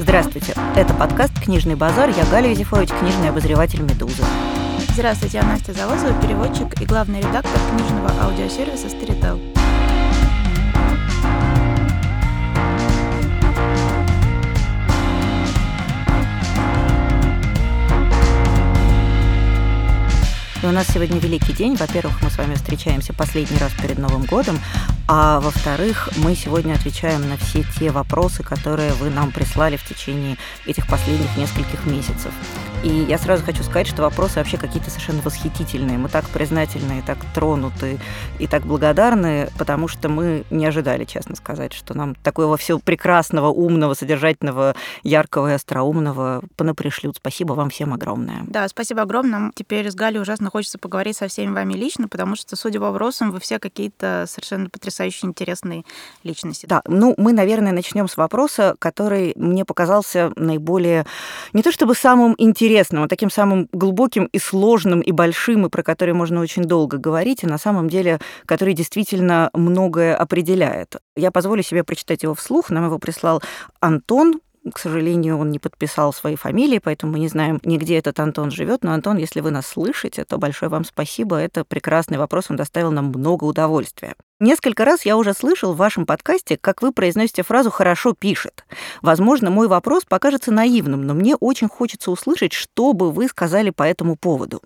[0.00, 2.08] Здравствуйте, это подкаст «Книжный базар».
[2.08, 4.24] Я Галя Юзефович, книжный обозреватель «Медузы».
[4.94, 9.38] Здравствуйте, я Настя Завозова, переводчик и главный редактор книжного аудиосервиса «Старител».
[20.62, 21.76] И у нас сегодня великий день.
[21.76, 24.58] Во-первых, мы с вами встречаемся последний раз перед Новым годом,
[25.12, 30.36] а во-вторых, мы сегодня отвечаем на все те вопросы, которые вы нам прислали в течение
[30.66, 32.32] этих последних нескольких месяцев.
[32.82, 35.98] И я сразу хочу сказать, что вопросы вообще какие-то совершенно восхитительные.
[35.98, 37.98] Мы так признательны, и так тронуты,
[38.38, 43.48] и так благодарны, потому что мы не ожидали, честно сказать, что нам такого всего прекрасного,
[43.48, 47.16] умного, содержательного, яркого и остроумного понапришлют.
[47.16, 48.44] Спасибо вам всем огромное.
[48.46, 49.52] Да, спасибо огромное.
[49.54, 53.30] Теперь с Галей ужасно хочется поговорить со всеми вами лично, потому что, судя по вопросам,
[53.30, 55.84] вы все какие-то совершенно потрясающе интересные
[56.24, 56.64] личности.
[56.64, 61.04] Да, ну мы, наверное, начнем с вопроса, который мне показался наиболее
[61.52, 65.68] не то чтобы самым интересным, интересным, а таким самым глубоким и сложным и большим, и
[65.68, 70.96] про который можно очень долго говорить, и на самом деле, который действительно многое определяет.
[71.16, 72.70] Я позволю себе прочитать его вслух.
[72.70, 73.42] Нам его прислал
[73.80, 74.40] Антон,
[74.72, 78.84] к сожалению, он не подписал своей фамилии, поэтому мы не знаем, нигде этот Антон живет.
[78.84, 81.36] Но, Антон, если вы нас слышите, то большое вам спасибо.
[81.36, 84.14] Это прекрасный вопрос, он доставил нам много удовольствия.
[84.42, 88.64] Несколько раз я уже слышал в вашем подкасте, как вы произносите фразу «хорошо пишет».
[89.02, 93.82] Возможно, мой вопрос покажется наивным, но мне очень хочется услышать, что бы вы сказали по
[93.82, 94.62] этому поводу.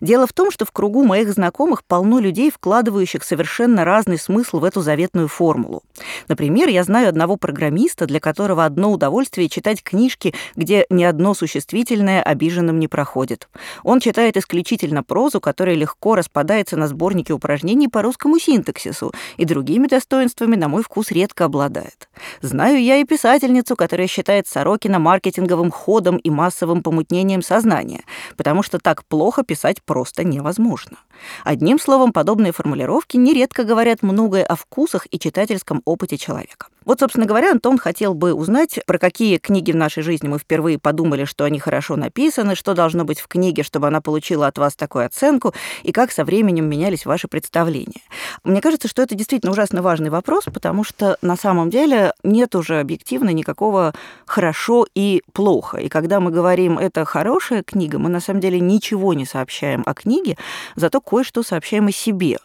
[0.00, 4.64] Дело в том, что в кругу моих знакомых полно людей, вкладывающих совершенно разный смысл в
[4.64, 5.84] эту заветную формулу.
[6.26, 12.24] Например, я знаю одного программиста, для которого одно удовольствие читать книжки, где ни одно существительное
[12.24, 13.48] обиженным не проходит.
[13.84, 19.86] Он читает исключительно прозу, которая легко распадается на сборники упражнений по русскому синтаксису, и другими
[19.86, 22.08] достоинствами, на мой вкус, редко обладает.
[22.40, 28.02] Знаю я и писательницу, которая считает Сорокина маркетинговым ходом и массовым помутнением сознания,
[28.36, 30.98] потому что так плохо писать просто невозможно.
[31.44, 36.66] Одним словом, подобные формулировки нередко говорят многое о вкусах и читательском опыте человека.
[36.84, 40.78] Вот, собственно говоря, Антон хотел бы узнать, про какие книги в нашей жизни мы впервые
[40.78, 44.74] подумали, что они хорошо написаны, что должно быть в книге, чтобы она получила от вас
[44.74, 48.02] такую оценку, и как со временем менялись ваши представления.
[48.42, 52.80] Мне кажется, что это действительно ужасно важный вопрос, потому что на самом деле нет уже
[52.80, 53.94] объективно никакого
[54.26, 55.76] хорошо и плохо.
[55.78, 59.94] И когда мы говорим «это хорошая книга», мы на самом деле ничего не сообщаем о
[59.94, 60.36] книге,
[60.74, 62.38] зато кое-что сообщаем о себе.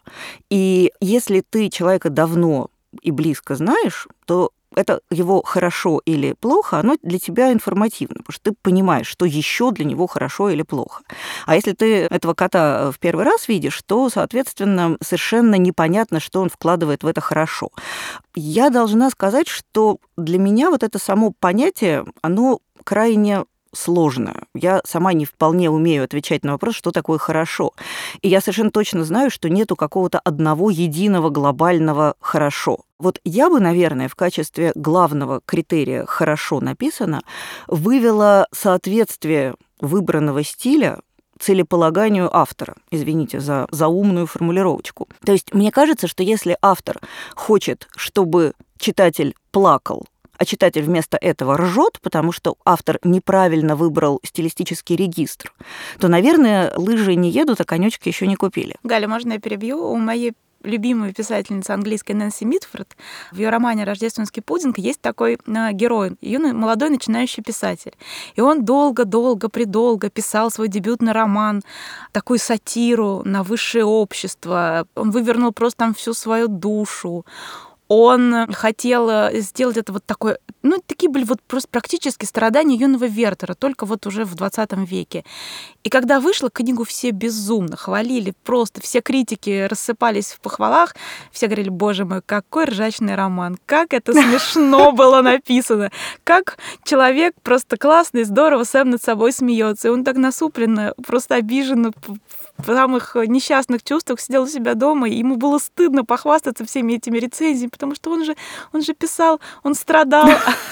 [0.49, 2.67] И если ты человека давно
[3.01, 8.51] и близко знаешь, то это его хорошо или плохо, оно для тебя информативно, потому что
[8.51, 11.03] ты понимаешь, что еще для него хорошо или плохо.
[11.45, 16.49] А если ты этого кота в первый раз видишь, то, соответственно, совершенно непонятно, что он
[16.49, 17.69] вкладывает в это хорошо.
[18.35, 24.43] Я должна сказать, что для меня вот это само понятие, оно крайне сложно.
[24.53, 27.73] Я сама не вполне умею отвечать на вопрос, что такое хорошо.
[28.21, 32.79] И я совершенно точно знаю, что нету какого-то одного единого глобального хорошо.
[32.99, 37.21] Вот я бы, наверное, в качестве главного критерия «хорошо написано»
[37.67, 40.99] вывела соответствие выбранного стиля
[41.39, 42.75] целеполаганию автора.
[42.91, 45.07] Извините за заумную формулировочку.
[45.23, 46.99] То есть мне кажется, что если автор
[47.35, 50.05] хочет, чтобы читатель плакал
[50.37, 55.53] а читатель вместо этого ржет, потому что автор неправильно выбрал стилистический регистр,
[55.99, 58.75] то, наверное, лыжи не едут, а конечки еще не купили.
[58.83, 59.83] Галя, можно я перебью?
[59.83, 60.33] У моей
[60.63, 62.95] любимой писательницы английской Нэнси Митфорд,
[63.31, 67.93] в ее романе «Рождественский пудинг» есть такой э, герой, юный, молодой начинающий писатель.
[68.35, 71.61] И он долго-долго, придолго писал свой дебютный роман,
[72.11, 74.87] такую сатиру на высшее общество.
[74.95, 77.25] Он вывернул просто там всю свою душу
[77.87, 83.05] он хотел э, сделать это вот такое, ну, такие были вот просто практически страдания юного
[83.05, 85.23] Вертера, только вот уже в 20 веке.
[85.83, 90.95] И когда вышла, книгу все безумно хвалили, просто все критики рассыпались в похвалах,
[91.31, 95.91] все говорили, боже мой, какой ржачный роман, как это смешно было написано,
[96.23, 101.91] как человек просто классный, здорово сам над собой смеется, и он так насупленно, просто обиженно
[102.57, 107.17] в самых несчастных чувствах сидел у себя дома, и ему было стыдно похвастаться всеми этими
[107.17, 108.35] рецензиями, потому что он же,
[108.73, 110.27] он же писал, он страдал,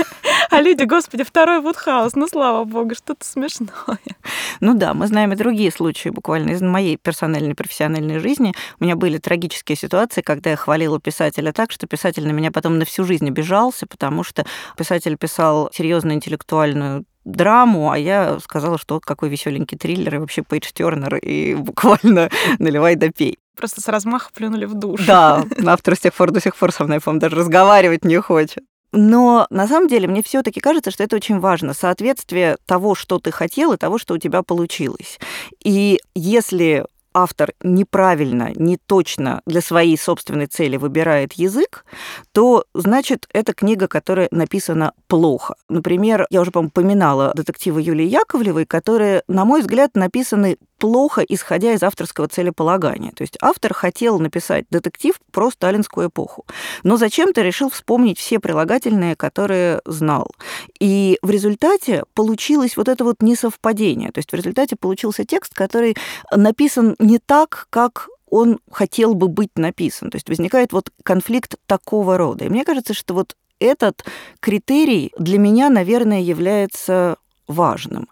[0.49, 3.69] а люди, господи, второй Вудхаус, ну слава богу, что-то смешное.
[4.59, 8.53] Ну да, мы знаем и другие случаи буквально из моей персональной профессиональной жизни.
[8.79, 12.77] У меня были трагические ситуации, когда я хвалила писателя так, что писатель на меня потом
[12.77, 14.45] на всю жизнь обижался, потому что
[14.77, 20.69] писатель писал серьезную интеллектуальную драму, а я сказала, что какой веселенький триллер, и вообще Пейдж
[20.73, 22.29] Тернер, и буквально
[22.59, 23.37] наливай да пей.
[23.55, 25.05] Просто с размаха плюнули в душ.
[25.05, 28.63] Да, автор с тех пор до сих пор со мной, по-моему, даже разговаривать не хочет.
[28.91, 31.73] Но на самом деле мне все-таки кажется, что это очень важно.
[31.73, 35.19] Соответствие того, что ты хотел, и того, что у тебя получилось.
[35.63, 36.85] И если
[37.15, 41.85] автор неправильно, не точно для своей собственной цели выбирает язык,
[42.33, 45.55] то значит это книга, которая написана плохо.
[45.69, 51.73] Например, я уже, по-моему, поминала детективы Юлии Яковлевой, которые, на мой взгляд, написаны плохо, исходя
[51.73, 53.11] из авторского целеполагания.
[53.11, 56.45] То есть автор хотел написать детектив про сталинскую эпоху,
[56.83, 60.29] но зачем-то решил вспомнить все прилагательные, которые знал.
[60.79, 64.11] И в результате получилось вот это вот несовпадение.
[64.11, 65.95] То есть в результате получился текст, который
[66.31, 70.11] написан не так, как он хотел бы быть написан.
[70.11, 72.45] То есть возникает вот конфликт такого рода.
[72.45, 74.05] И мне кажется, что вот этот
[74.39, 77.17] критерий для меня, наверное, является
[77.47, 78.07] важным.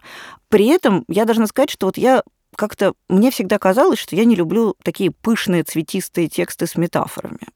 [0.48, 2.22] При этом я должна сказать, что вот я
[2.56, 7.48] как-то мне всегда казалось, что я не люблю такие пышные цветистые тексты с метафорами.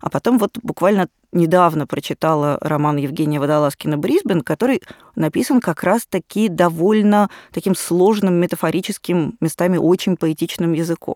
[0.00, 4.82] А потом вот буквально недавно прочитала роман Евгения Водолазкина «Брисбен», который
[5.14, 11.14] написан как раз-таки довольно таким сложным, метафорическим, местами очень поэтичным языком.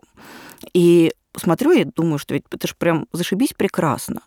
[0.73, 4.21] И смотрю и думаю, что ведь это же прям зашибись прекрасно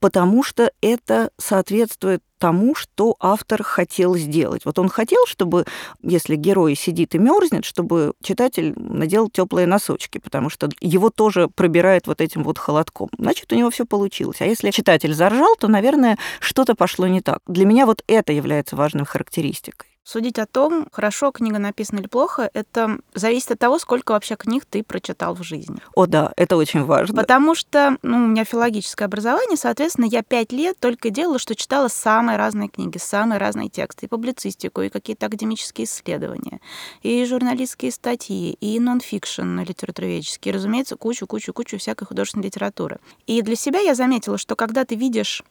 [0.00, 4.64] потому что это соответствует тому, что автор хотел сделать.
[4.64, 5.66] Вот он хотел, чтобы,
[6.02, 12.06] если герой сидит и мерзнет, чтобы читатель надел теплые носочки, потому что его тоже пробирает
[12.06, 13.10] вот этим вот холодком.
[13.18, 14.40] Значит, у него все получилось.
[14.40, 17.40] А если читатель заржал, то, наверное, что-то пошло не так.
[17.46, 19.87] Для меня вот это является важной характеристикой.
[20.08, 24.64] Судить о том, хорошо книга написана или плохо, это зависит от того, сколько вообще книг
[24.64, 25.76] ты прочитал в жизни.
[25.94, 27.14] О, да, это очень важно.
[27.14, 31.88] Потому что ну, у меня филологическое образование, соответственно, я пять лет только делала, что читала
[31.88, 36.62] самые разные книги, самые разные тексты, и публицистику, и какие-то академические исследования,
[37.02, 42.98] и журналистские статьи, и нон-фикшн литературоведческие, разумеется, кучу-кучу-кучу всякой художественной литературы.
[43.26, 45.44] И для себя я заметила, что когда ты видишь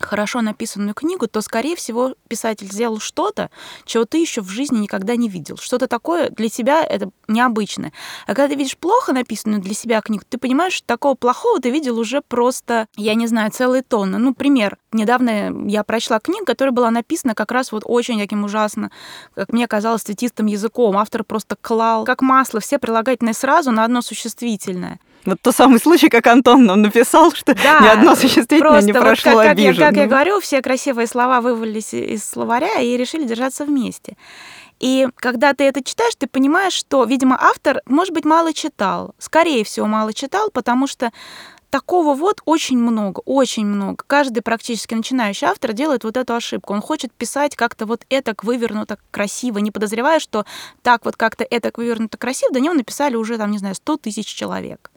[0.00, 3.50] хорошо написанную книгу, то, скорее всего, писатель сделал что-то,
[3.84, 5.56] чего ты еще в жизни никогда не видел.
[5.56, 7.92] Что-то такое для тебя это необычное.
[8.26, 11.70] А когда ты видишь плохо написанную для себя книгу, ты понимаешь, что такого плохого ты
[11.70, 14.18] видел уже просто, я не знаю, целые тонны.
[14.18, 14.78] Ну, пример.
[14.92, 18.90] Недавно я прочла книгу, которая была написана как раз вот очень таким ужасно,
[19.34, 20.96] как мне казалось, цветистым языком.
[20.96, 24.98] Автор просто клал, как масло, все прилагательные сразу на одно существительное.
[25.24, 29.32] Вот тот самый случай, как Антон нам написал, что да, ни одно существительное не прошло
[29.32, 29.50] вот как.
[29.50, 34.16] Как, я, как я говорю, все красивые слова вывалились из словаря и решили держаться вместе.
[34.78, 39.14] И когда ты это читаешь, ты понимаешь, что, видимо, автор, может быть, мало читал.
[39.18, 41.12] Скорее всего, мало читал, потому что
[41.70, 44.02] такого вот очень много, очень много.
[44.06, 46.72] Каждый практически начинающий автор делает вот эту ошибку.
[46.72, 50.44] Он хочет писать как-то вот это вывернуто красиво, не подозревая, что
[50.82, 54.26] так вот как-то это вывернуто красиво, до него написали уже, там, не знаю, 100 тысяч
[54.26, 54.90] человек.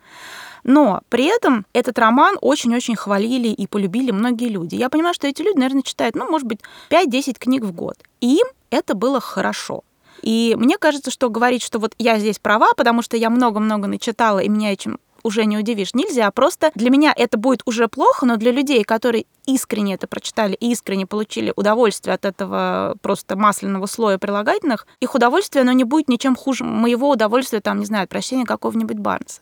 [0.63, 4.75] Но при этом этот роман очень-очень хвалили и полюбили многие люди.
[4.75, 7.97] Я понимаю, что эти люди, наверное, читают, ну, может быть, 5-10 книг в год.
[8.21, 9.83] И им это было хорошо.
[10.21, 14.39] И мне кажется, что говорить, что вот я здесь права, потому что я много-много начитала,
[14.39, 15.93] и меня этим уже не удивишь.
[15.93, 16.29] Нельзя.
[16.31, 20.71] Просто для меня это будет уже плохо, но для людей, которые искренне это прочитали и
[20.71, 26.35] искренне получили удовольствие от этого просто масляного слоя прилагательных, их удовольствие, оно не будет ничем
[26.35, 29.41] хуже моего удовольствия, там, не знаю, от прочтения какого-нибудь Барнса.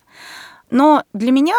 [0.72, 1.56] Но для меня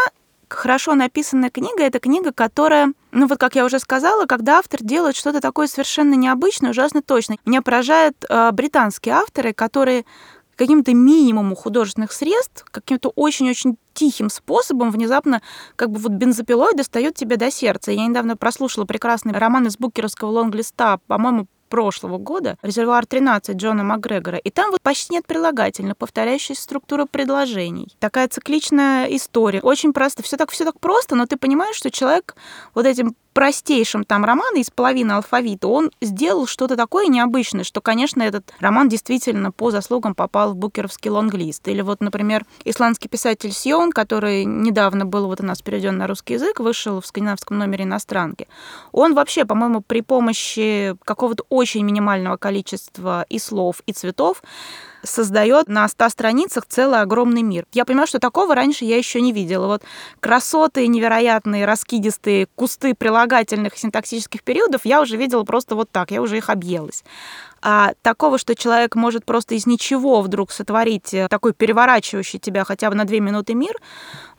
[0.49, 5.17] хорошо написанная книга— это книга, которая, ну вот как я уже сказала, когда автор делает
[5.17, 7.37] что-то такое совершенно необычное, ужасно точно.
[7.47, 10.05] Меня поражают э, британские авторы, которые
[10.56, 15.43] каким-то минимуму художественных средств, каким-то очень-очень тихим способом внезапно
[15.77, 17.91] как бы вот бензопилой достает тебя до сердца.
[17.91, 24.36] Я недавно прослушала прекрасный роман из букеровского лонглиста, по-моему, прошлого года «Резервуар 13» Джона Макгрегора,
[24.36, 27.96] и там вот почти нет прилагательных, повторяющаяся структура предложений.
[27.98, 29.62] Такая цикличная история.
[29.62, 30.22] Очень просто.
[30.22, 32.36] Все так, все так просто, но ты понимаешь, что человек
[32.74, 38.22] вот этим простейшем там романа из половины алфавита, он сделал что-то такое необычное, что, конечно,
[38.22, 41.67] этот роман действительно по заслугам попал в букеровский лонглист.
[41.69, 46.34] Или вот, например, исландский писатель Сион, который недавно был вот у нас переведен на русский
[46.34, 48.48] язык, вышел в скандинавском номере иностранки.
[48.93, 54.43] Он вообще, по-моему, при помощи какого-то очень минимального количества и слов, и цветов
[55.03, 57.67] создает на 100 страницах целый огромный мир.
[57.73, 59.67] Я понимаю, что такого раньше я еще не видела.
[59.67, 59.82] Вот
[60.21, 66.39] красоты невероятные, раскидистые кусты прилагательных синтаксических периодов я уже видела просто вот так, я уже
[66.39, 67.05] их объелась.
[67.61, 72.91] А такого, что человек может просто из ничего вдруг сотворить э, такой переворачивающий тебя хотя
[72.91, 73.77] бы на две минуты мир,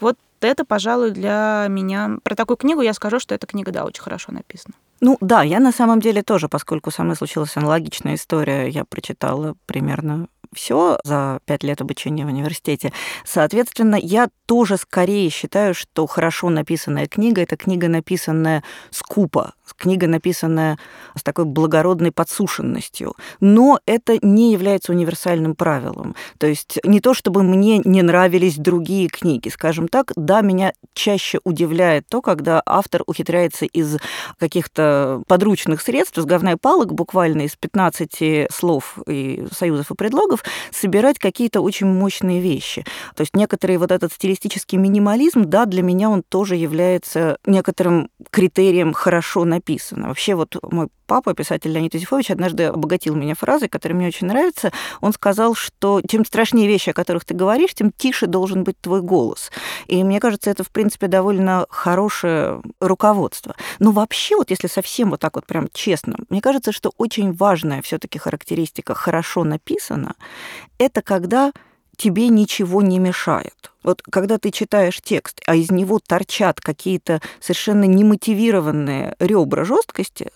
[0.02, 2.18] вот это, пожалуй, для меня...
[2.24, 4.76] Про такую книгу я скажу, что эта книга, да, очень хорошо написана.
[5.00, 9.56] Ну да, я на самом деле тоже, поскольку со мной случилась аналогичная история, я прочитала
[9.66, 12.94] примерно все за пять лет обучения в университете.
[13.26, 20.78] Соответственно, я тоже скорее считаю, что хорошо написанная книга— это книга, написанная скупо, книга, написанная
[21.16, 23.16] с такой благородной подсушенностью.
[23.40, 26.16] Но это не является универсальным правилом.
[26.38, 29.50] То есть не то, чтобы мне не нравились другие книги.
[29.50, 33.98] Скажем так, да, меня чаще удивляет то, когда автор ухитряется из
[34.38, 41.20] каких-то подручных средств, из говна палок, буквально из 15 слов и союзов и предлогов, собирать
[41.20, 42.84] какие-то очень мощные вещи.
[43.16, 48.94] То есть некоторый вот этот стилистический минимализм, да, для меня он тоже является некоторым критерием
[48.94, 50.08] хорошо написано.
[50.08, 54.72] Вообще вот мой папа, писатель Леонид Юзефович, однажды обогатил меня фразой, которая мне очень нравится.
[55.02, 59.02] Он сказал, что чем страшнее вещи, о которых ты говоришь, тем тише должен быть твой
[59.02, 59.52] голос.
[59.88, 63.56] И мне кажется, это, в принципе, довольно хорошее руководство.
[63.80, 67.82] Но вообще, вот если совсем вот так вот прям честно, мне кажется, что очень важная
[67.82, 70.16] все таки характеристика «хорошо написано»—
[70.78, 71.52] это когда
[71.98, 73.72] тебе ничего не мешает.
[73.84, 80.32] Вот когда ты читаешь текст, а из него торчат какие-то совершенно немотивированные ребра жесткости,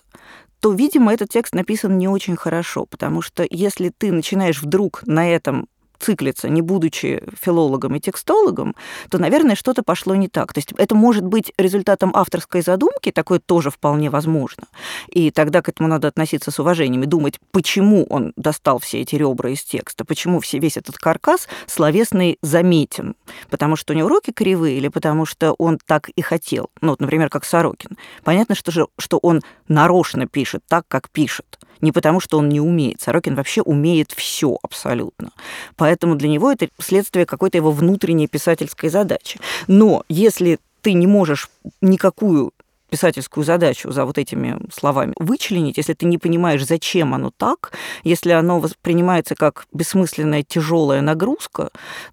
[0.60, 5.28] то, видимо, этот текст написан не очень хорошо, потому что если ты начинаешь вдруг на
[5.30, 8.74] этом циклиться, не будучи филологом и текстологом,
[9.10, 10.52] то, наверное, что-то пошло не так.
[10.52, 14.64] То есть это может быть результатом авторской задумки, такое тоже вполне возможно.
[15.08, 19.16] И тогда к этому надо относиться с уважением и думать, почему он достал все эти
[19.16, 23.14] ребра из текста, почему все, весь этот каркас словесный заметен.
[23.50, 26.70] Потому что у него руки кривые или потому что он так и хотел.
[26.80, 27.96] Ну, вот, например, как Сорокин.
[28.24, 31.58] Понятно, что, же, что он нарочно пишет так, как пишет.
[31.80, 33.00] Не потому, что он не умеет.
[33.00, 35.30] Сорокин вообще умеет все абсолютно.
[35.76, 39.40] Поэтому для него это следствие какой-то его внутренней писательской задачи.
[39.66, 42.52] Но если ты не можешь никакую
[42.88, 47.72] писательскую задачу за вот этими словами вычленить, если ты не понимаешь, зачем оно так,
[48.04, 51.70] если оно воспринимается как бессмысленная тяжелая нагрузка,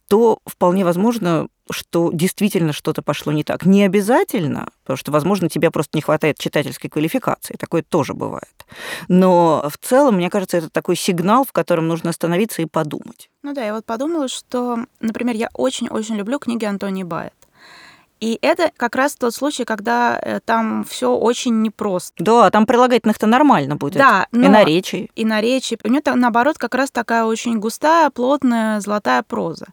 [0.08, 3.66] то вполне возможно что действительно что-то пошло не так.
[3.66, 7.56] Не обязательно, потому что, возможно, тебе просто не хватает читательской квалификации.
[7.56, 8.66] Такое тоже бывает.
[9.08, 13.30] Но в целом, мне кажется, это такой сигнал, в котором нужно остановиться и подумать.
[13.42, 17.34] Ну да, я вот подумала, что, например, я очень-очень люблю книги Антони Байет.
[18.26, 22.24] И это как раз тот случай, когда э, там все очень непросто.
[22.24, 23.98] Да, там прилагательных-то нормально будет.
[23.98, 24.46] Да, но...
[24.46, 25.12] И на речи.
[25.14, 25.78] И на речи.
[25.84, 29.68] У нее наоборот как раз такая очень густая, плотная, золотая проза.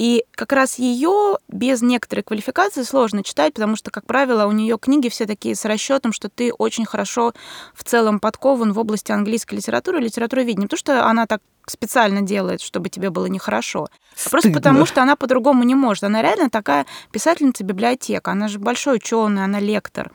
[0.00, 4.78] И как раз ее без некоторой квалификации сложно читать, потому что, как правило, у нее
[4.78, 7.34] книги все такие с расчетом, что ты очень хорошо
[7.74, 10.62] в целом подкован в области английской литературы и литературоведения.
[10.62, 13.88] Не то, что она так специально делает, чтобы тебе было нехорошо.
[14.24, 16.02] А просто потому, что она по-другому не может.
[16.02, 18.30] Она реально такая писательница библиотека.
[18.30, 20.10] Она же большой ученый, она лектор.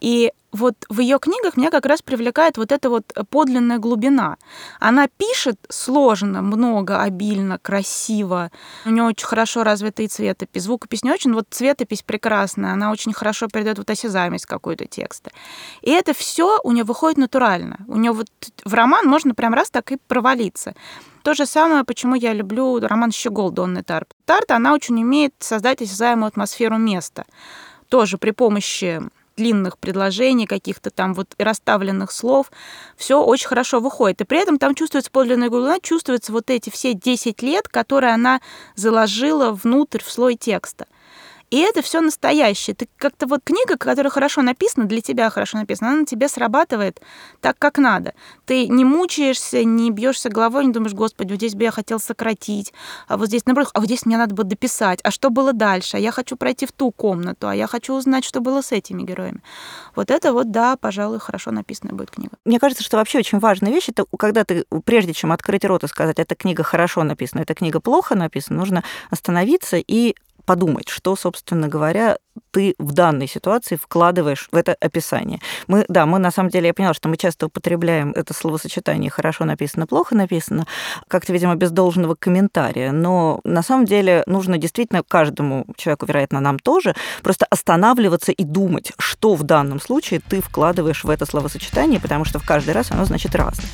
[0.00, 4.36] И вот в ее книгах меня как раз привлекает вот эта вот подлинная глубина.
[4.80, 8.50] Она пишет сложно, много, обильно, красиво.
[8.84, 10.62] У нее очень хорошо развитый цветопись.
[10.62, 12.72] Звукопись не очень, вот цветопись прекрасная.
[12.72, 15.30] Она очень хорошо передает вот осязаемость какой-то текста.
[15.82, 17.78] И это все у нее выходит натурально.
[17.86, 18.28] У нее вот
[18.64, 20.74] в роман можно прям раз так и провалиться.
[21.22, 24.14] То же самое, почему я люблю роман «Щегол» Донны Тарп.
[24.24, 27.24] Тарт, она очень умеет создать осязаемую атмосферу места.
[27.88, 29.02] Тоже при помощи
[29.36, 32.50] длинных предложений, каких-то там вот расставленных слов,
[32.96, 34.20] все очень хорошо выходит.
[34.20, 38.40] И при этом там чувствуется подлинная глубина, чувствуются вот эти все 10 лет, которые она
[38.74, 40.86] заложила внутрь в слой текста.
[41.50, 42.74] И это все настоящее.
[42.74, 47.00] Ты как-то вот книга, которая хорошо написана, для тебя хорошо написана, она на тебе срабатывает
[47.40, 48.14] так, как надо.
[48.46, 52.72] Ты не мучаешься, не бьешься головой, не думаешь, господи, вот здесь бы я хотел сократить,
[53.06, 55.96] а вот здесь, наоборот, а вот здесь мне надо было дописать, а что было дальше,
[55.96, 59.02] а я хочу пройти в ту комнату, а я хочу узнать, что было с этими
[59.02, 59.40] героями.
[59.94, 62.36] Вот это вот, да, пожалуй, хорошо написанная будет книга.
[62.44, 65.88] Мне кажется, что вообще очень важная вещь, это когда ты, прежде чем открыть рот и
[65.88, 71.68] сказать, эта книга хорошо написана, эта книга плохо написана, нужно остановиться и подумать, что, собственно
[71.68, 72.16] говоря,
[72.50, 75.40] ты в данной ситуации вкладываешь в это описание.
[75.66, 79.44] Мы, да, мы на самом деле, я поняла, что мы часто употребляем это словосочетание «хорошо
[79.44, 80.66] написано», «плохо написано»,
[81.08, 86.58] как-то, видимо, без должного комментария, но на самом деле нужно действительно каждому человеку, вероятно, нам
[86.58, 92.24] тоже, просто останавливаться и думать, что в данном случае ты вкладываешь в это словосочетание, потому
[92.24, 93.68] что в каждый раз оно значит разное.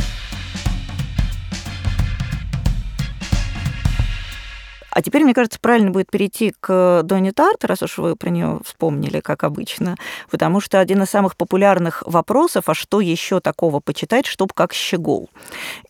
[4.95, 8.61] А теперь, мне кажется, правильно будет перейти к Донни Тарт, раз уж вы про нее
[8.63, 9.97] вспомнили, как обычно,
[10.31, 15.31] потому что один из самых популярных вопросов, а что еще такого почитать, чтобы как щегол?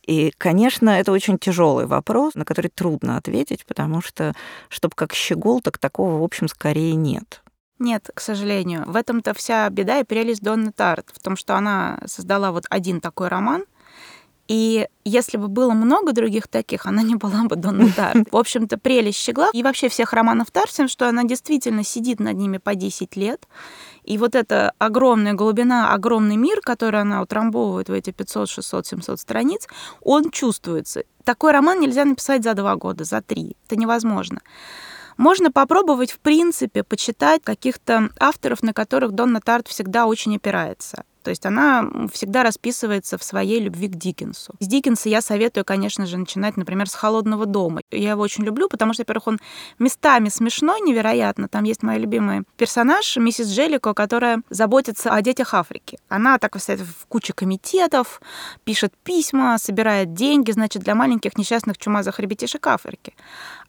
[0.06, 4.34] И, конечно, это очень тяжелый вопрос, на который трудно ответить, потому что,
[4.68, 7.42] чтобы как щегол, так такого, в общем, скорее нет.
[7.80, 8.84] Нет, к сожалению.
[8.86, 13.00] В этом-то вся беда и прелесть Донны Тарт, в том, что она создала вот один
[13.00, 13.64] такой роман,
[14.48, 18.28] И если бы было много других таких, она не была бы Донна Тарт.
[18.32, 22.58] В общем-то, прелесть Щегла и вообще всех романов Тарсен, что она действительно сидит над ними
[22.58, 23.46] по 10 лет.
[24.04, 29.20] И вот эта огромная глубина, огромный мир, который она утрамбовывает в эти 500, 600, 700
[29.20, 29.68] страниц,
[30.00, 31.04] он чувствуется.
[31.24, 33.56] Такой роман нельзя написать за два года, за три.
[33.66, 34.40] Это невозможно.
[35.16, 41.04] Можно попробовать, в принципе, почитать каких-то авторов, на которых Донна Тарт всегда очень опирается.
[41.22, 44.54] То есть она всегда расписывается в своей любви к Диккенсу.
[44.60, 47.80] С Диккенса я советую, конечно же, начинать, например, с «Холодного дома».
[47.90, 49.38] Я его очень люблю, потому что, во-первых, он
[49.78, 51.48] местами смешной невероятно.
[51.48, 55.98] Там есть моя любимая персонаж, миссис Джеллико, которая заботится о детях Африки.
[56.08, 58.20] Она так стоит в куче комитетов,
[58.64, 63.14] пишет письма, собирает деньги, значит, для маленьких несчастных чумазых ребятишек Африки.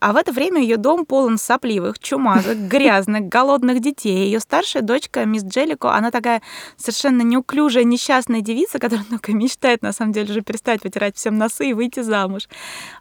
[0.04, 4.26] А в это время ее дом полон сопливых, чумазых, грязных, голодных детей.
[4.26, 6.42] Ее старшая дочка, мисс Джеллико, она такая
[6.76, 11.70] совершенно неуклюжая, несчастная девица, которая только мечтает, на самом деле, уже перестать вытирать всем носы
[11.70, 12.50] и выйти замуж.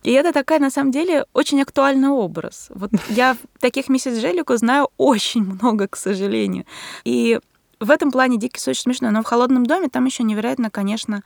[0.05, 2.69] И это такая, на самом деле, очень актуальный образ.
[2.73, 6.67] Вот я таких миссис Джеллико знаю очень много, к сожалению.
[7.03, 7.41] И
[7.81, 9.11] в этом плане Диккис очень смешной.
[9.11, 11.25] Но в «Холодном доме» там еще невероятно, конечно,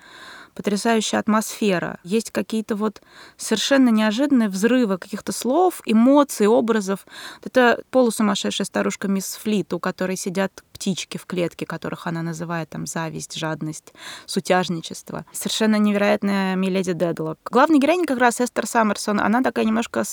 [0.57, 2.01] потрясающая атмосфера.
[2.03, 3.03] Есть какие-то вот
[3.37, 7.07] совершенно неожиданные взрывы каких-то слов, эмоций, образов.
[7.45, 12.87] Это полусумасшедшая старушка мисс Флит, у которой сидят птички в клетке, которых она называет там
[12.87, 13.95] зависть, жадность,
[14.27, 15.25] сутяжничество.
[15.33, 17.39] Совершенно невероятная Миледи Дедлок.
[17.51, 20.05] Главная героиня как раз Эстер Саммерсон, она такая немножко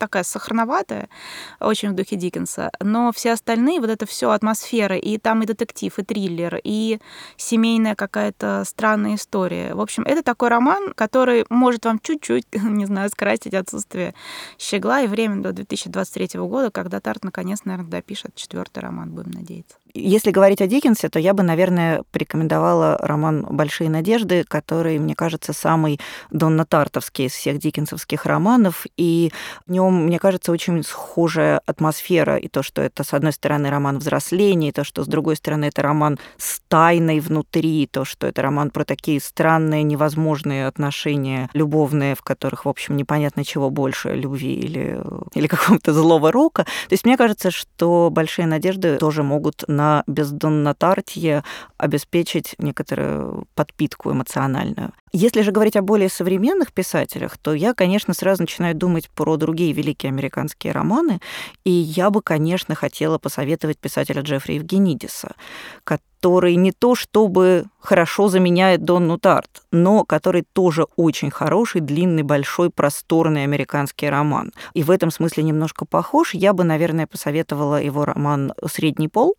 [0.00, 1.08] такая сахарноватая,
[1.60, 5.96] очень в духе Диккенса, но все остальные, вот это все атмосфера, и там и детектив,
[5.96, 6.98] и триллер, и
[7.36, 9.74] семейная какая-то странная история.
[9.74, 14.14] В общем, это такой роман, который может вам чуть-чуть, не знаю, скрасить отсутствие
[14.58, 19.76] щегла и время до 2023 года, когда Тарт наконец, наверное, допишет четвертый роман, будем надеяться.
[19.94, 25.52] Если говорить о Диккенсе, то я бы, наверное, порекомендовала роман «Большие надежды», который, мне кажется,
[25.52, 28.86] самый Донна Тартовский из всех диккенсовских романов.
[28.96, 29.32] И
[29.66, 32.36] в нем, мне кажется, очень схожая атмосфера.
[32.36, 35.66] И то, что это, с одной стороны, роман взросления, и то, что, с другой стороны,
[35.66, 42.14] это роман с тайной внутри, то, что это роман про такие странные, невозможные отношения любовные,
[42.14, 45.00] в которых, в общем, непонятно чего больше, любви или,
[45.34, 46.64] или какого-то злого рока.
[46.64, 51.42] То есть мне кажется, что «Большие надежды» тоже могут на бездоннотартье
[51.78, 54.92] обеспечить некоторую подпитку эмоциональную.
[55.12, 59.72] Если же говорить о более современных писателях, то я, конечно, сразу начинаю думать про другие
[59.72, 61.20] великие американские романы,
[61.64, 65.34] и я бы, конечно, хотела посоветовать писателя Джеффри Евгенидиса,
[65.84, 72.70] который не то чтобы хорошо заменяет Донну Тарт, но который тоже очень хороший, длинный, большой,
[72.70, 74.52] просторный американский роман.
[74.74, 76.34] И в этом смысле немножко похож.
[76.34, 79.34] Я бы, наверное, посоветовала его роман «Средний пол»,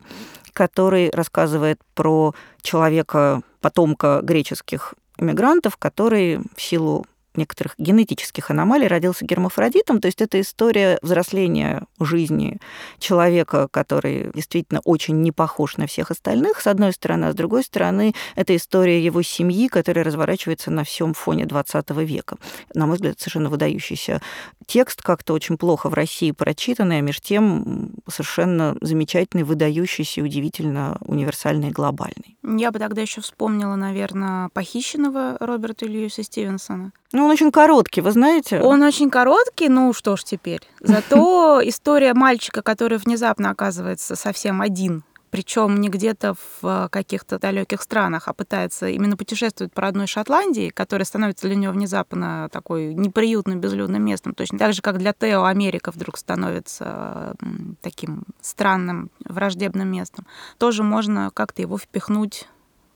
[0.53, 10.01] который рассказывает про человека, потомка греческих иммигрантов, который в силу некоторых генетических аномалий родился гермафродитом.
[10.01, 12.59] То есть это история взросления жизни
[12.99, 17.63] человека, который действительно очень не похож на всех остальных, с одной стороны, а с другой
[17.63, 22.37] стороны, это история его семьи, которая разворачивается на всем фоне 20 века.
[22.73, 24.21] На мой взгляд, совершенно выдающийся
[24.71, 31.69] текст, как-то очень плохо в России прочитанный, а между тем совершенно замечательный, выдающийся, удивительно универсальный
[31.69, 32.37] и глобальный.
[32.41, 36.93] Я бы тогда еще вспомнила, наверное, похищенного Роберта Льюиса Стивенсона.
[37.11, 38.61] Ну, он очень короткий, вы знаете?
[38.61, 40.61] Он очень короткий, ну что ж теперь.
[40.79, 48.27] Зато история мальчика, который внезапно оказывается совсем один причем не где-то в каких-то далеких странах,
[48.27, 54.03] а пытается именно путешествовать по родной Шотландии, которая становится для него внезапно такой неприютным, безлюдным
[54.03, 54.35] местом.
[54.35, 57.35] Точно так же, как для Тео Америка вдруг становится
[57.81, 60.27] таким странным, враждебным местом.
[60.57, 62.47] Тоже можно как-то его впихнуть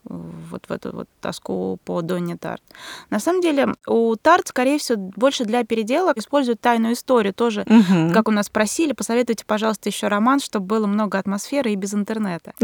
[0.05, 2.61] вот в эту вот тоску по Донне Тарт.
[3.09, 8.13] На самом деле у Тарт, скорее всего, больше для переделок используют тайную историю тоже, угу.
[8.13, 12.53] как у нас просили, посоветуйте, пожалуйста, еще роман, чтобы было много атмосферы и без интернета.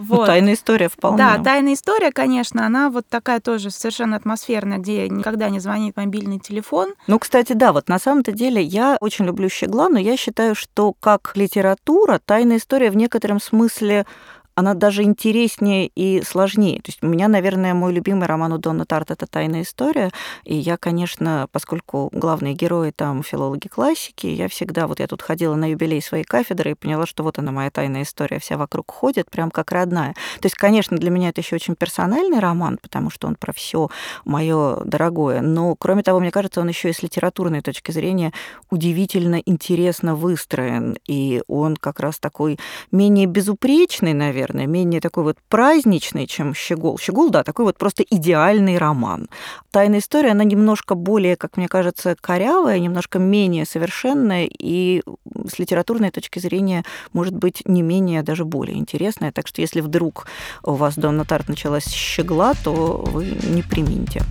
[0.00, 0.26] Вот.
[0.26, 1.18] Тайная история вполне.
[1.18, 6.40] Да, тайная история, конечно, она вот такая тоже совершенно атмосферная, где никогда не звонит мобильный
[6.40, 6.94] телефон.
[7.06, 10.94] Ну, кстати, да, вот на самом-то деле я очень люблю Щегла, но я считаю, что
[10.98, 14.04] как литература тайная история в некотором смысле
[14.54, 16.76] она даже интереснее и сложнее.
[16.76, 20.10] То есть у меня, наверное, мой любимый роман у Донна Тарт это «Тайная история».
[20.44, 25.54] И я, конечно, поскольку главные герои там филологи классики, я всегда, вот я тут ходила
[25.54, 29.30] на юбилей своей кафедры и поняла, что вот она моя тайная история, вся вокруг ходит,
[29.30, 30.12] прям как родная.
[30.40, 33.88] То есть, конечно, для меня это еще очень персональный роман, потому что он про все
[34.24, 35.40] мое дорогое.
[35.40, 38.32] Но, кроме того, мне кажется, он еще и с литературной точки зрения
[38.70, 40.96] удивительно интересно выстроен.
[41.08, 42.58] И он как раз такой
[42.92, 46.98] менее безупречный, наверное, наверное, менее такой вот праздничный, чем «Щегол».
[46.98, 49.28] «Щегол», да, такой вот просто идеальный роман.
[49.70, 55.02] «Тайная история», она немножко более, как мне кажется, корявая, немножко менее совершенная и
[55.48, 59.32] с литературной точки зрения, может быть, не менее, а даже более интересная.
[59.32, 60.26] Так что если вдруг
[60.62, 62.72] у вас Донна Тарт началась с «Щегла», то
[63.06, 64.22] вы не примите.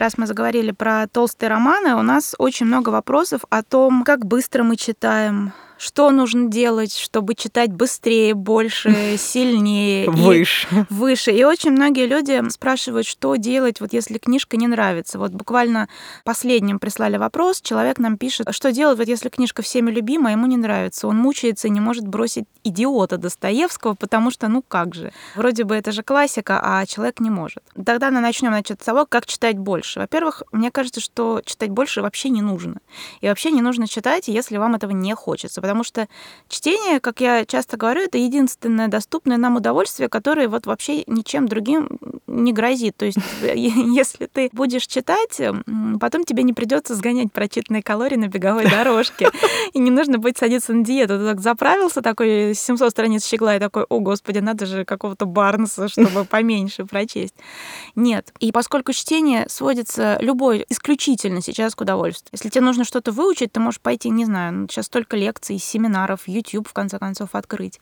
[0.00, 4.64] Раз мы заговорили про толстые романы, у нас очень много вопросов о том, как быстро
[4.64, 10.10] мы читаем, что нужно делать, чтобы читать быстрее, больше, сильнее.
[10.10, 10.68] Выше.
[10.70, 11.32] И выше.
[11.32, 15.18] И очень многие люди спрашивают, что делать, вот если книжка не нравится.
[15.18, 15.88] Вот буквально
[16.22, 20.58] последним прислали вопрос, человек нам пишет, что делать, вот если книжка всеми любимая, ему не
[20.58, 25.64] нравится, он мучается и не может бросить идиота Достоевского, потому что, ну как же, вроде
[25.64, 27.62] бы это же классика, а человек не может.
[27.86, 30.00] Тогда мы начнем, значит, с того, как читать больше.
[30.00, 32.80] Во-первых, мне кажется, что читать больше вообще не нужно.
[33.22, 36.08] И вообще не нужно читать, если вам этого не хочется потому что
[36.48, 41.88] чтение, как я часто говорю, это единственное доступное нам удовольствие, которое вот вообще ничем другим
[42.26, 42.96] не грозит.
[42.96, 45.40] То есть если ты будешь читать,
[46.00, 49.30] потом тебе не придется сгонять прочитанные калории на беговой дорожке.
[49.72, 51.18] И не нужно будет садиться на диету.
[51.18, 55.86] Ты так заправился, такой 700 страниц щегла, и такой, о, господи, надо же какого-то Барнса,
[55.86, 57.34] чтобы поменьше прочесть.
[57.94, 58.32] Нет.
[58.40, 62.30] И поскольку чтение сводится любой исключительно сейчас к удовольствию.
[62.32, 66.68] Если тебе нужно что-то выучить, ты можешь пойти, не знаю, сейчас столько лекций, семинаров, YouTube,
[66.68, 67.80] в конце концов, открыть.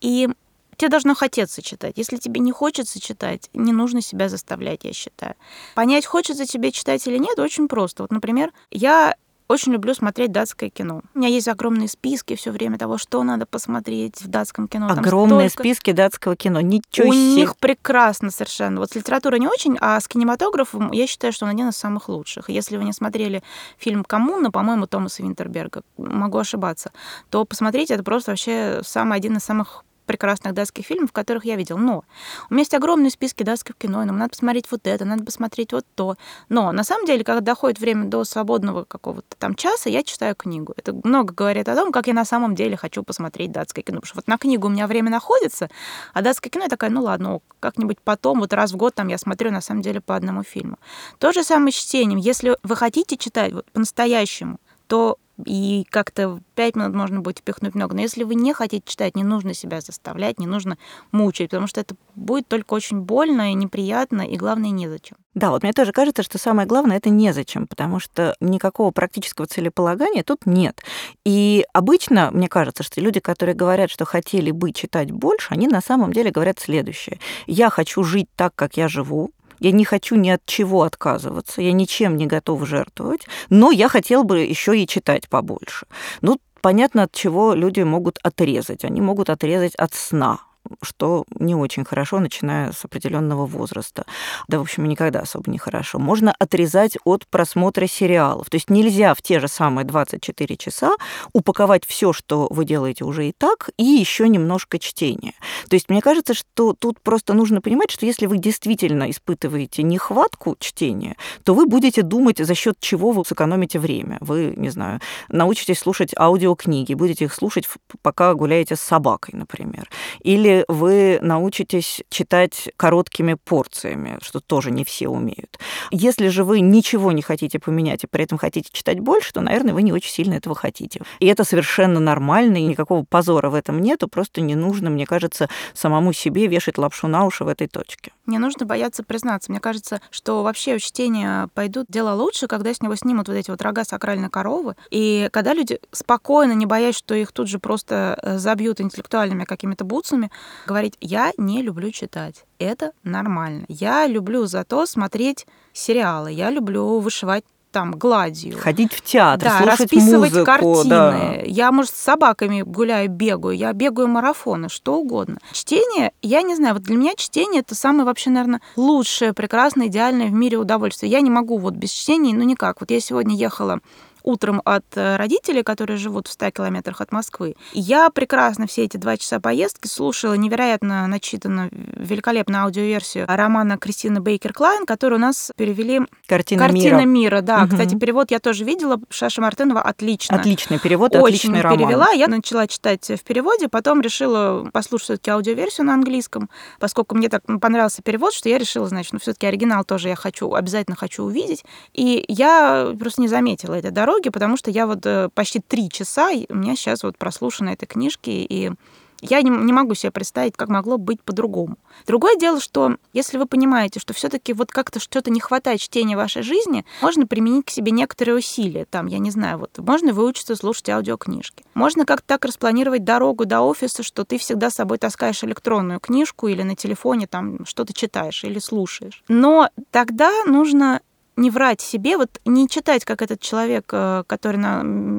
[0.00, 0.28] И
[0.76, 1.94] тебе должно хотеться читать.
[1.96, 5.34] Если тебе не хочется читать, не нужно себя заставлять, я считаю.
[5.74, 8.04] Понять, хочется тебе читать или нет, очень просто.
[8.04, 9.16] Вот, например, я
[9.48, 11.02] очень люблю смотреть датское кино.
[11.14, 14.88] У меня есть огромные списки все время того, что надо посмотреть в датском кино.
[14.90, 15.68] Огромные столько...
[15.68, 16.60] списки датского кино.
[16.60, 17.34] Ничего У себе.
[17.34, 18.80] них прекрасно совершенно.
[18.80, 22.08] Вот с литературой не очень, а с кинематографом я считаю, что он один из самых
[22.08, 22.50] лучших.
[22.50, 23.42] Если вы не смотрели
[23.78, 26.92] фильм «Коммуна», по-моему, Томаса Винтерберга, могу ошибаться,
[27.30, 31.78] то посмотрите, это просто вообще самый один из самых прекрасных датских фильмов, которых я видел.
[31.78, 32.04] Но
[32.50, 35.72] у меня есть огромные списки датских кино, и нам надо посмотреть вот это, надо посмотреть
[35.72, 36.16] вот то.
[36.48, 40.74] Но на самом деле, когда доходит время до свободного какого-то там часа, я читаю книгу.
[40.76, 43.98] Это много говорит о том, как я на самом деле хочу посмотреть датское кино.
[43.98, 45.68] Потому что вот на книгу у меня время находится,
[46.14, 49.18] а датское кино я такая, ну ладно, как-нибудь потом, вот раз в год там я
[49.18, 50.78] смотрю на самом деле по одному фильму.
[51.18, 52.18] То же самое с чтением.
[52.18, 57.94] Если вы хотите читать вот, по-настоящему, то и как-то пять минут можно будет впихнуть много.
[57.94, 60.78] Но если вы не хотите читать, не нужно себя заставлять, не нужно
[61.12, 65.16] мучить, потому что это будет только очень больно и неприятно, и главное, незачем.
[65.34, 70.24] Да, вот мне тоже кажется, что самое главное это незачем, потому что никакого практического целеполагания
[70.24, 70.82] тут нет.
[71.24, 75.80] И обычно, мне кажется, что люди, которые говорят, что хотели бы читать больше, они на
[75.80, 77.20] самом деле говорят следующее.
[77.46, 81.72] Я хочу жить так, как я живу, я не хочу ни от чего отказываться, я
[81.72, 85.86] ничем не готов жертвовать, но я хотел бы еще и читать побольше.
[86.20, 88.84] Ну, понятно, от чего люди могут отрезать.
[88.84, 90.38] Они могут отрезать от сна,
[90.82, 94.04] что не очень хорошо, начиная с определенного возраста.
[94.48, 95.98] Да, в общем, никогда особо не хорошо.
[95.98, 98.50] Можно отрезать от просмотра сериалов.
[98.50, 100.96] То есть нельзя в те же самые 24 часа
[101.32, 105.34] упаковать все, что вы делаете уже и так, и еще немножко чтения.
[105.68, 110.56] То есть мне кажется, что тут просто нужно понимать, что если вы действительно испытываете нехватку
[110.58, 114.18] чтения, то вы будете думать, за счет чего вы сэкономите время.
[114.20, 117.68] Вы, не знаю, научитесь слушать аудиокниги, будете их слушать,
[118.02, 119.88] пока гуляете с собакой, например.
[120.20, 125.58] Или вы научитесь читать короткими порциями, что тоже не все умеют.
[125.90, 129.74] Если же вы ничего не хотите поменять и при этом хотите читать больше, то, наверное,
[129.74, 131.00] вы не очень сильно этого хотите.
[131.20, 135.48] И это совершенно нормально, и никакого позора в этом нету, просто не нужно, мне кажется,
[135.74, 138.12] самому себе вешать лапшу на уши в этой точке.
[138.26, 139.50] Не нужно бояться признаться.
[139.50, 143.62] Мне кажется, что вообще чтения пойдут дело лучше, когда с него снимут вот эти вот
[143.62, 148.38] рога сакральной коровы, и когда люди спокойно, не боясь, что их тут же просто э,
[148.38, 150.30] забьют интеллектуальными какими-то бутсами,
[150.66, 152.44] говорить, я не люблю читать.
[152.58, 153.64] Это нормально.
[153.68, 156.32] Я люблю зато смотреть сериалы.
[156.32, 158.58] Я люблю вышивать там гладью.
[158.58, 160.88] Ходить в театр, да, слушать расписывать музыку, картины.
[160.88, 161.34] Да.
[161.44, 165.38] Я, может, с собаками гуляю, бегаю, я бегаю марафоны, что угодно.
[165.52, 170.28] Чтение, я не знаю, вот для меня чтение это самое вообще, наверное, лучшее, прекрасное, идеальное
[170.28, 171.12] в мире удовольствие.
[171.12, 172.80] Я не могу вот без чтения, ну никак.
[172.80, 173.80] Вот я сегодня ехала
[174.22, 177.54] утром от э, родителей, которые живут в 100 километрах от Москвы.
[177.72, 184.52] я прекрасно все эти два часа поездки слушала невероятно начитанную, великолепную аудиоверсию романа Кристины Бейкер
[184.52, 187.06] Клайн, которую у нас перевели «Картина, Картина мира».
[187.06, 187.40] мира».
[187.40, 187.70] Да, угу.
[187.70, 189.00] кстати, перевод я тоже видела.
[189.10, 190.36] Шаша Мартынова отлично.
[190.36, 191.78] Отличный перевод, Очень отличный роман.
[191.78, 192.10] перевела.
[192.10, 196.50] Я начала читать в переводе, потом решила послушать все-таки аудиоверсию на английском,
[196.80, 200.52] поскольку мне так понравился перевод, что я решила, значит, ну все-таки оригинал тоже я хочу,
[200.52, 201.64] обязательно хочу увидеть.
[201.94, 205.90] И я просто не заметила этой дороги дороге, потому что я вот э, почти три
[205.90, 208.72] часа, у меня сейчас вот прослушана этой книжки, и
[209.20, 211.76] я не, не могу себе представить, как могло быть по-другому.
[212.06, 216.42] Другое дело, что если вы понимаете, что все-таки вот как-то что-то не хватает чтения вашей
[216.42, 218.86] жизни, можно применить к себе некоторые усилия.
[218.88, 221.64] Там, я не знаю, вот можно выучиться слушать аудиокнижки.
[221.74, 226.46] Можно как-то так распланировать дорогу до офиса, что ты всегда с собой таскаешь электронную книжку
[226.46, 229.24] или на телефоне там что-то читаешь или слушаешь.
[229.28, 231.00] Но тогда нужно
[231.38, 234.58] не врать себе, вот не читать, как этот человек, э, который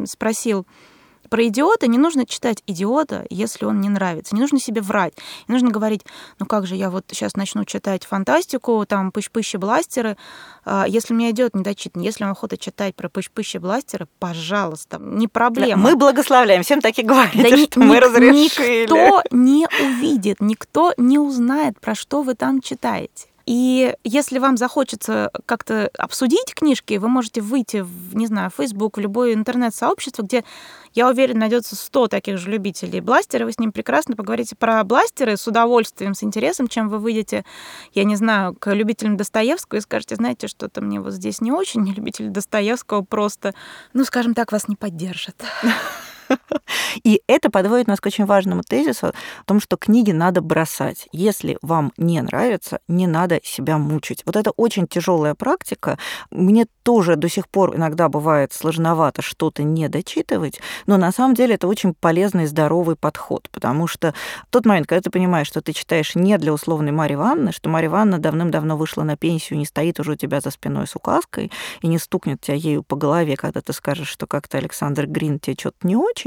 [0.06, 0.66] спросил,
[1.30, 4.36] про идиота не нужно читать идиота, если он не нравится.
[4.36, 5.14] Не нужно себе врать.
[5.48, 6.02] Не нужно говорить,
[6.40, 10.18] ну как же, я вот сейчас начну читать фантастику, там пыщ-пыщи бластеры.
[10.66, 15.82] А, если мне идет недочитан, если вам охота читать про пыщ-пыщи бластеры, пожалуйста, не проблема.
[15.84, 18.84] Мы благословляем, всем таки говорите, да что ни, мы разрешили.
[18.84, 23.28] Никто не увидит, никто не узнает, про что вы там читаете.
[23.50, 29.00] И если вам захочется как-то обсудить книжки, вы можете выйти в, не знаю, Facebook, в
[29.00, 30.44] любое интернет-сообщество, где,
[30.94, 35.36] я уверен, найдется 100 таких же любителей бластера, вы с ним прекрасно поговорите про бластеры
[35.36, 37.44] с удовольствием, с интересом, чем вы выйдете,
[37.96, 41.92] я не знаю, к любителям Достоевского и скажете, знаете, что-то мне вот здесь не очень,
[41.92, 43.56] любители Достоевского просто,
[43.94, 45.44] ну, скажем так, вас не поддержат.
[47.04, 49.14] И это подводит нас к очень важному тезису о
[49.46, 51.08] том, что книги надо бросать.
[51.12, 54.24] Если вам не нравится, не надо себя мучить.
[54.26, 55.98] Вот это очень тяжелая практика.
[56.32, 61.56] Мне тоже до сих пор иногда бывает сложновато что-то не дочитывать, но на самом деле
[61.56, 64.14] это очень полезный здоровый подход, потому что
[64.50, 67.90] тот момент, когда ты понимаешь, что ты читаешь не для условной Марьи Ивановны, что Марья
[67.90, 71.88] Ивановна давным-давно вышла на пенсию, не стоит уже у тебя за спиной с указкой и
[71.88, 75.88] не стукнет тебя ею по голове, когда ты скажешь, что как-то Александр Грин тебе что-то
[75.88, 76.19] не очень,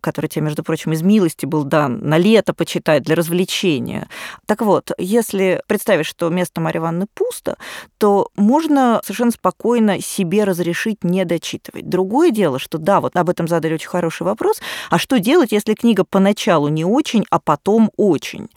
[0.00, 4.08] который тебе, между прочим, из милости был дан на лето почитать для развлечения.
[4.46, 7.56] Так вот, если представишь, что место Марьи Ивановны пусто,
[7.98, 11.88] то можно совершенно спокойно себе разрешить не дочитывать.
[11.88, 15.74] Другое дело, что да, вот об этом задали очень хороший вопрос, а что делать, если
[15.74, 18.48] книга поначалу не очень, а потом очень?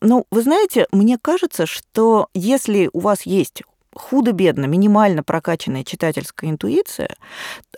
[0.00, 3.62] Ну, вы знаете, мне кажется, что если у вас есть
[3.94, 7.16] худо-бедно, минимально прокачанная читательская интуиция,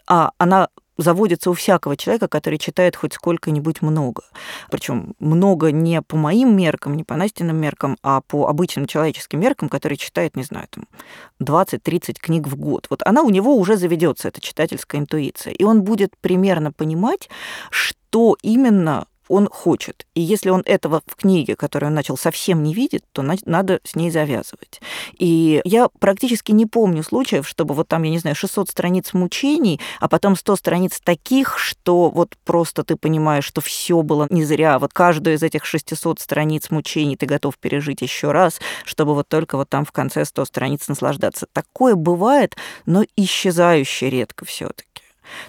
[0.06, 4.24] а она заводится у всякого человека, который читает хоть сколько-нибудь много.
[4.70, 9.68] Причем много не по моим меркам, не по Настиным меркам, а по обычным человеческим меркам,
[9.68, 10.84] который читает, не знаю, там
[11.42, 12.86] 20-30 книг в год.
[12.90, 15.52] Вот она у него уже заведется, эта читательская интуиция.
[15.52, 17.28] И он будет примерно понимать,
[17.70, 20.06] что именно он хочет.
[20.14, 23.94] И если он этого в книге, которую он начал, совсем не видит, то надо с
[23.94, 24.80] ней завязывать.
[25.18, 29.80] И я практически не помню случаев, чтобы вот там, я не знаю, 600 страниц мучений,
[30.00, 34.78] а потом 100 страниц таких, что вот просто ты понимаешь, что все было не зря.
[34.78, 39.56] Вот каждую из этих 600 страниц мучений ты готов пережить еще раз, чтобы вот только
[39.56, 41.46] вот там в конце 100 страниц наслаждаться.
[41.52, 44.85] Такое бывает, но исчезающе редко все таки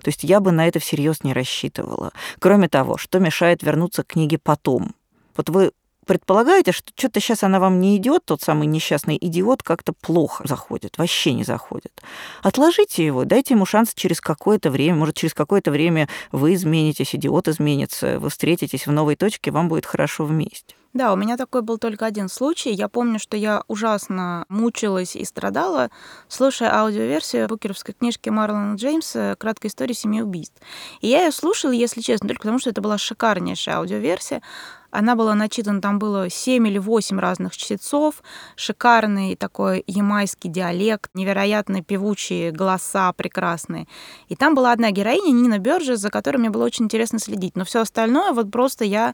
[0.01, 2.11] то есть я бы на это всерьез не рассчитывала.
[2.39, 4.95] Кроме того, что мешает вернуться к книге потом?
[5.35, 5.71] Вот вы
[6.07, 10.97] предполагаете, что что-то сейчас она вам не идет, тот самый несчастный идиот как-то плохо заходит,
[10.97, 12.01] вообще не заходит.
[12.41, 17.49] Отложите его, дайте ему шанс через какое-то время, может, через какое-то время вы изменитесь, идиот
[17.49, 20.73] изменится, вы встретитесь в новой точке, вам будет хорошо вместе.
[20.93, 22.71] Да, у меня такой был только один случай.
[22.71, 25.89] Я помню, что я ужасно мучилась и страдала,
[26.27, 30.59] слушая аудиоверсию букеровской книжки Марлона Джеймса «Краткая история семи убийств».
[31.01, 34.41] И я ее слушала, если честно, только потому, что это была шикарнейшая аудиоверсия.
[34.89, 38.23] Она была начитана, там было 7 или 8 разных чтецов,
[38.55, 43.87] шикарный такой ямайский диалект, невероятно певучие голоса прекрасные.
[44.29, 47.57] И там была одна героиня, Нина Бёрджес, за которой мне было очень интересно следить.
[47.57, 49.13] Но все остальное вот просто я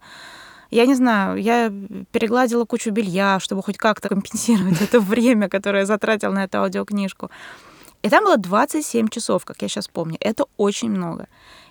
[0.74, 1.72] я не знаю, я
[2.12, 7.30] перегладила кучу белья, чтобы хоть как-то компенсировать это время, которое я затратила на эту аудиокнижку.
[8.02, 10.18] И там было 27 часов, как я сейчас помню.
[10.20, 11.28] Это очень много.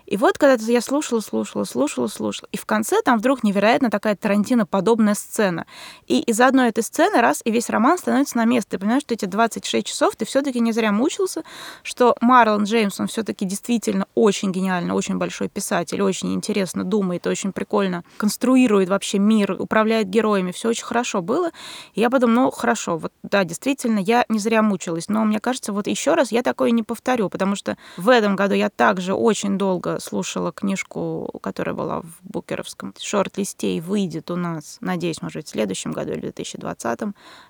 [0.07, 4.17] И вот когда я слушала, слушала, слушала, слушала, и в конце там вдруг невероятно такая
[4.17, 5.67] Тарантино-подобная сцена.
[6.07, 8.73] И из одной этой сцены раз и весь роман становится на место.
[8.73, 11.43] Ты понимаешь, что эти 26 часов ты все таки не зря мучился,
[11.83, 17.27] что Марлон Джеймс, он все таки действительно очень гениально, очень большой писатель, очень интересно думает,
[17.27, 21.51] очень прикольно конструирует вообще мир, управляет героями, все очень хорошо было.
[21.95, 25.73] И я подумала, ну хорошо, вот да, действительно, я не зря мучилась, но мне кажется,
[25.73, 29.59] вот еще раз я такое не повторю, потому что в этом году я также очень
[29.59, 35.47] долго слушала книжку, которая была в букеровском шорт-листе и выйдет у нас, надеюсь, может быть,
[35.47, 37.01] в следующем году или в 2020.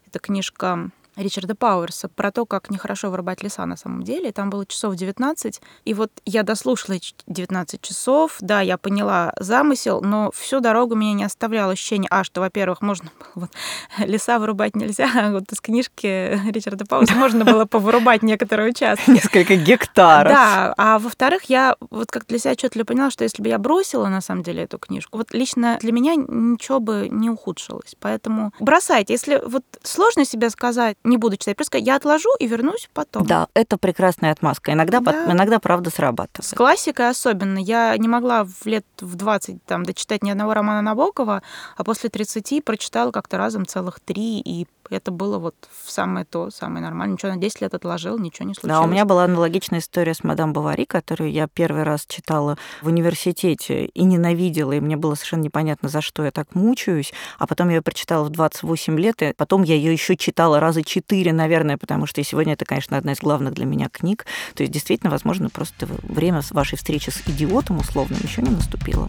[0.06, 4.33] Это книжка Ричарда Пауэрса про то, как нехорошо вырубать леса на самом деле.
[4.33, 5.61] Там было часов 19.
[5.85, 11.25] И вот я дослушала 19 часов, да, я поняла замысел, но всю дорогу меня не
[11.25, 13.48] оставляло ощущение, а, что, во-первых, можно было
[13.96, 19.11] вот, леса вырубать нельзя, а вот из книжки Ричарда Пауэрса можно было повырубать некоторые участки.
[19.11, 20.33] Несколько гектаров.
[20.33, 24.09] Да, а во-вторых, я вот как для себя отчетливо поняла, что если бы я бросила,
[24.09, 27.94] на самом деле, эту книжку, вот лично для меня ничего бы не ухудшилось.
[28.01, 29.12] Поэтому бросайте.
[29.12, 31.56] Если вот сложно себе сказать, не буду читать.
[31.56, 33.26] Просто я отложу и вернусь потом.
[33.26, 34.72] Да, это прекрасная отмазка.
[34.72, 35.32] Иногда, да.
[35.32, 36.44] иногда правда срабатывает.
[36.44, 37.58] С классикой особенно.
[37.58, 41.42] Я не могла в лет в 20 там, дочитать ни одного романа Набокова,
[41.76, 46.50] а после 30 прочитала как-то разом целых три и это было вот в самое то,
[46.50, 47.14] самое нормальное.
[47.14, 48.78] Ничего на 10 лет отложил, ничего не случилось.
[48.78, 52.87] Да, у меня была аналогичная история с мадам Бавари, которую я первый раз читала в
[52.87, 57.12] университете и ненавидела, и мне было совершенно непонятно, за что я так мучаюсь.
[57.38, 60.83] А потом я ее прочитала в 28 лет, и потом я ее еще читала раза
[60.83, 64.26] четыре, наверное, потому что сегодня это, конечно, одна из главных для меня книг.
[64.55, 69.09] То есть, действительно, возможно, просто время вашей встречи с идиотом условным еще не наступило.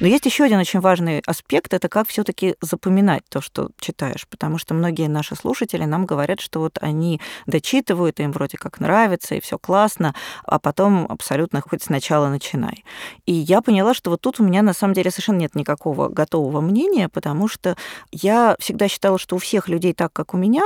[0.00, 4.56] Но есть еще один очень важный аспект, это как все-таки запоминать то, что читаешь, потому
[4.56, 9.40] что многие наши слушатели нам говорят, что вот они дочитывают, им вроде как нравится, и
[9.40, 12.84] все классно, а потом абсолютно хоть сначала начинай.
[13.26, 16.62] И я поняла, что вот тут у меня на самом деле совершенно нет никакого готового
[16.62, 17.76] мнения, потому что
[18.10, 20.64] я всегда считала, что у всех людей так, как у меня,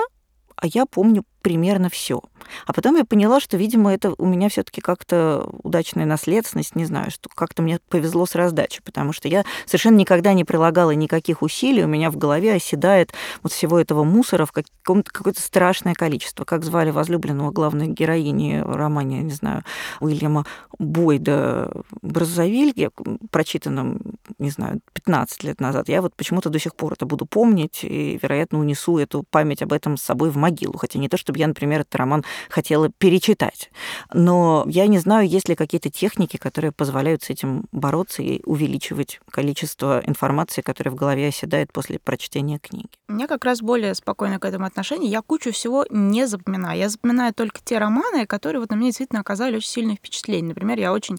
[0.55, 2.23] а я помню примерно все.
[2.67, 7.11] А потом я поняла, что, видимо, это у меня все-таки как-то удачная наследственность, не знаю,
[7.11, 11.85] что как-то мне повезло с раздачей, потому что я совершенно никогда не прилагала никаких усилий,
[11.85, 16.47] у меня в голове оседает вот всего этого мусора в каком-то какое-то страшное количество.
[16.47, 19.65] Как звали возлюбленного главной героини в романе, не знаю,
[20.01, 20.47] Уильяма
[20.79, 22.91] Бойда Бразовилье,
[23.31, 24.01] прочитанном,
[24.39, 25.91] не знаю, 15 лет назад.
[25.91, 29.75] Я вот почему-то до сих пор это буду помнить и, вероятно, унесу эту память об
[29.75, 30.79] этом с собой в могилу.
[30.79, 33.71] Хотя не то, чтобы я, например, этот роман хотела перечитать.
[34.13, 39.21] Но я не знаю, есть ли какие-то техники, которые позволяют с этим бороться и увеличивать
[39.31, 42.89] количество информации, которая в голове оседает после прочтения книги.
[43.09, 45.11] У меня как раз более спокойно к этому отношение.
[45.11, 46.79] Я кучу всего не запоминаю.
[46.79, 50.51] Я запоминаю только те романы, которые вот на меня действительно оказали очень сильное впечатление.
[50.51, 51.19] Например, я очень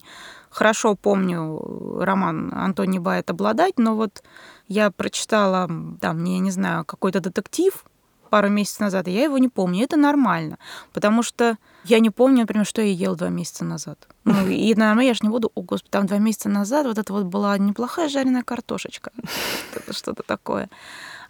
[0.50, 1.60] хорошо помню
[2.00, 4.22] роман Антони Байет «Обладать», но вот
[4.68, 5.68] я прочитала,
[6.00, 7.84] там, я не знаю, какой-то детектив,
[8.28, 9.84] пару месяцев назад, и я его не помню.
[9.84, 10.58] Это нормально,
[10.92, 14.08] потому что я не помню, например, что я ел два месяца назад.
[14.24, 17.12] Ну, и, наверное, я же не буду, о, господи, там два месяца назад вот это
[17.12, 19.12] вот была неплохая жареная картошечка.
[19.90, 20.68] Что-то такое.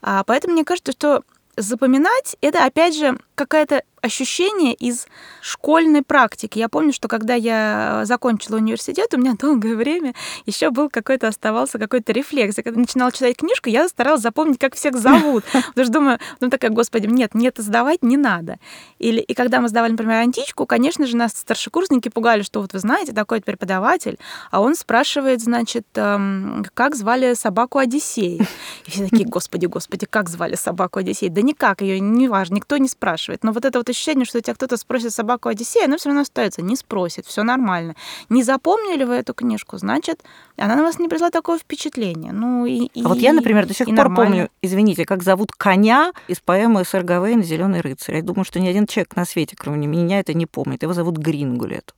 [0.03, 1.23] А, поэтому мне кажется, что
[1.57, 5.07] запоминать это, опять же, какая-то ощущение из
[5.43, 6.59] школьной практики.
[6.59, 10.15] Я помню, что когда я закончила университет, у меня долгое время
[10.47, 12.57] еще был какой-то оставался какой-то рефлекс.
[12.57, 15.45] Я когда начинала читать книжку, я старалась запомнить, как всех зовут.
[15.53, 18.59] Потому что думаю, ну такая, господи, нет, мне это сдавать не надо.
[18.99, 22.79] Или, и когда мы сдавали, например, античку, конечно же, нас старшекурсники пугали, что вот вы
[22.79, 24.19] знаете, такой преподаватель,
[24.51, 28.47] а он спрашивает, значит, эм, как звали собаку Одиссея.
[28.87, 31.31] И все такие, господи, господи, как звали собаку Одиссея?
[31.31, 33.26] Да никак, ее не важно, никто не спрашивает.
[33.43, 36.63] Но вот это вот ощущение, что тебя кто-то спросит собаку Одиссея, оно все равно остается,
[36.63, 37.95] не спросит, все нормально.
[38.29, 40.23] Не запомнили вы эту книжку, значит,
[40.57, 42.33] она на вас не произвела такого впечатления.
[42.33, 44.31] Ну, и, а вот я, например, до сих пор нормально.
[44.31, 48.17] помню, извините, как зовут коня из поэмы Сэр Гавейн «Зеленый рыцарь».
[48.17, 50.83] Я думаю, что ни один человек на свете, кроме меня, это не помнит.
[50.83, 51.95] Его зовут Грингулет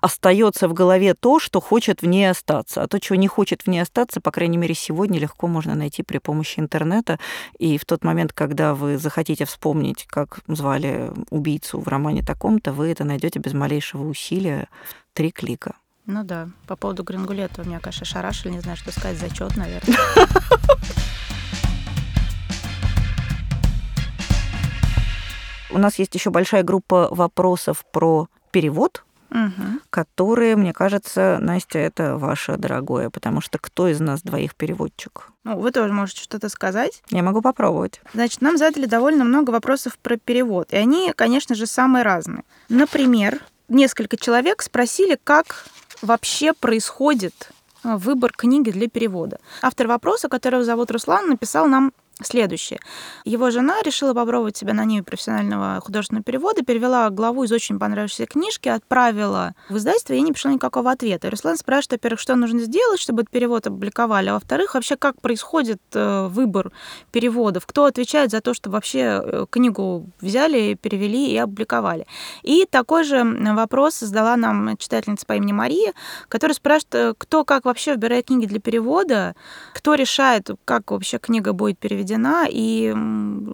[0.00, 2.82] остается в голове то, что хочет в ней остаться.
[2.82, 6.02] А то, чего не хочет в ней остаться, по крайней мере, сегодня легко можно найти
[6.02, 7.18] при помощи интернета.
[7.58, 12.90] И в тот момент, когда вы захотите вспомнить, как звали убийцу в романе таком-то, вы
[12.90, 15.76] это найдете без малейшего усилия в три клика.
[16.06, 19.96] Ну да, по поводу Грингулета у меня, конечно, шарашили, не знаю, что сказать, зачет, наверное.
[25.76, 29.80] У нас есть еще большая группа вопросов про перевод угу.
[29.90, 35.30] которые, мне кажется, Настя, это ваше дорогое, потому что кто из нас двоих переводчик?
[35.44, 37.02] Ну, вы тоже можете что-то сказать.
[37.10, 38.00] Я могу попробовать.
[38.14, 42.44] Значит, нам задали довольно много вопросов про перевод, и они, конечно же, самые разные.
[42.68, 45.66] Например, несколько человек спросили, как
[46.02, 47.50] вообще происходит
[47.82, 49.38] а, выбор книги для перевода.
[49.62, 52.80] Автор вопроса, которого зовут Руслан, написал нам следующее.
[53.24, 58.26] Его жена решила попробовать себя на ней профессионального художественного перевода, перевела главу из очень понравившейся
[58.26, 61.30] книжки, отправила в издательство, и не пришло никакого ответа.
[61.30, 65.80] Руслан спрашивает, во-первых, что нужно сделать, чтобы этот перевод опубликовали, а во-вторых, вообще как происходит
[65.92, 66.72] э, выбор
[67.12, 72.06] переводов, кто отвечает за то, что вообще э, книгу взяли, перевели и опубликовали.
[72.42, 75.92] И такой же вопрос задала нам читательница по имени Мария,
[76.28, 79.34] которая спрашивает, э, кто как вообще выбирает книги для перевода,
[79.74, 82.94] кто решает, как вообще книга будет переведена проведена и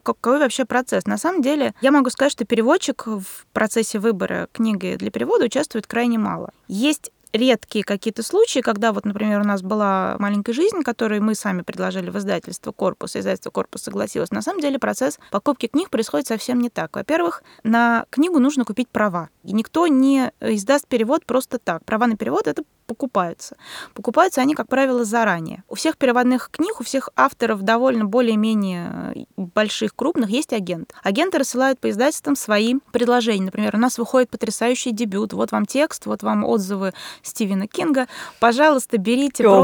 [0.02, 1.06] какой вообще процесс.
[1.06, 5.86] На самом деле, я могу сказать, что переводчик в процессе выбора книги для перевода участвует
[5.86, 6.50] крайне мало.
[6.68, 11.62] Есть редкие какие-то случаи, когда вот, например, у нас была «Маленькая жизнь», которую мы сами
[11.62, 14.30] предложили в издательство «Корпус», издательство «Корпус» согласилось.
[14.30, 16.94] На самом деле процесс покупки книг происходит совсем не так.
[16.94, 19.30] Во-первых, на книгу нужно купить права.
[19.44, 21.82] И никто не издаст перевод просто так.
[21.86, 23.56] Права на перевод— это покупаются.
[23.94, 25.62] Покупаются они, как правило, заранее.
[25.68, 30.92] У всех переводных книг, у всех авторов довольно более-менее э, больших, крупных есть агент.
[31.02, 33.46] Агенты рассылают по издательствам свои предложения.
[33.46, 35.32] Например, у нас выходит потрясающий дебют.
[35.32, 38.08] Вот вам текст, вот вам отзывы Стивена Кинга.
[38.40, 39.42] Пожалуйста, берите.
[39.42, 39.60] Про...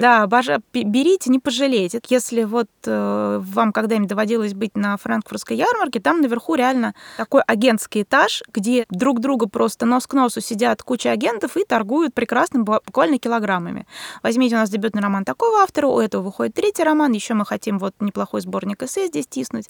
[0.00, 0.60] Да, божа...
[0.72, 2.00] берите, не пожалейте.
[2.08, 8.02] Если вот э, вам когда-нибудь доводилось быть на франкфуртской ярмарке, там наверху реально такой агентский
[8.02, 12.64] этаж, где друг друга просто нос к носу сидят куча агентов и торгуют прекрасно прекрасным,
[12.64, 13.86] буквально килограммами.
[14.22, 17.78] Возьмите у нас дебютный роман такого автора, у этого выходит третий роман, еще мы хотим
[17.78, 19.68] вот неплохой сборник эссе здесь тиснуть.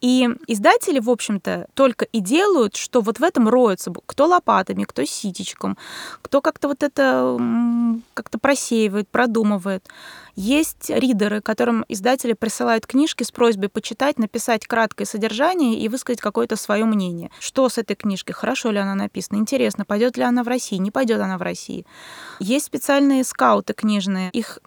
[0.00, 5.04] И издатели, в общем-то, только и делают, что вот в этом роются, кто лопатами, кто
[5.04, 5.76] ситечком,
[6.22, 7.36] кто как-то вот это
[8.14, 9.88] как-то просеивает, продумывает.
[10.36, 16.54] Есть ридеры, которым издатели присылают книжки с просьбой почитать, написать краткое содержание и высказать какое-то
[16.54, 17.30] свое мнение.
[17.40, 18.34] Что с этой книжкой?
[18.34, 19.38] Хорошо ли она написана?
[19.38, 20.76] Интересно, пойдет ли она в России?
[20.76, 21.84] Не пойдет она в России?
[22.38, 24.30] Есть специальные скауты книжные.
[24.30, 24.60] Их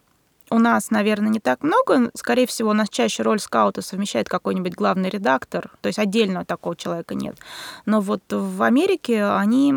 [0.52, 2.10] у нас, наверное, не так много.
[2.14, 6.76] Скорее всего, у нас чаще роль скаута совмещает какой-нибудь главный редактор, то есть отдельно такого
[6.76, 7.36] человека нет.
[7.86, 9.72] Но вот в Америке они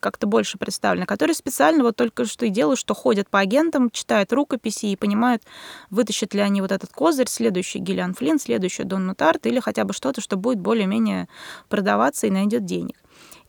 [0.00, 4.32] как-то больше представлены, которые специально вот только что и делают, что ходят по агентам, читают
[4.32, 5.44] рукописи и понимают,
[5.90, 9.92] вытащат ли они вот этот козырь, следующий Гиллиан Флинн, следующий Донну Тарт, или хотя бы
[9.92, 11.28] что-то, что будет более-менее
[11.68, 12.96] продаваться и найдет денег.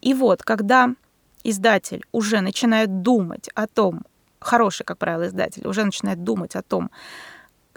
[0.01, 0.93] И вот, когда
[1.43, 4.03] издатель уже начинает думать о том,
[4.39, 6.91] хороший, как правило, издатель уже начинает думать о том,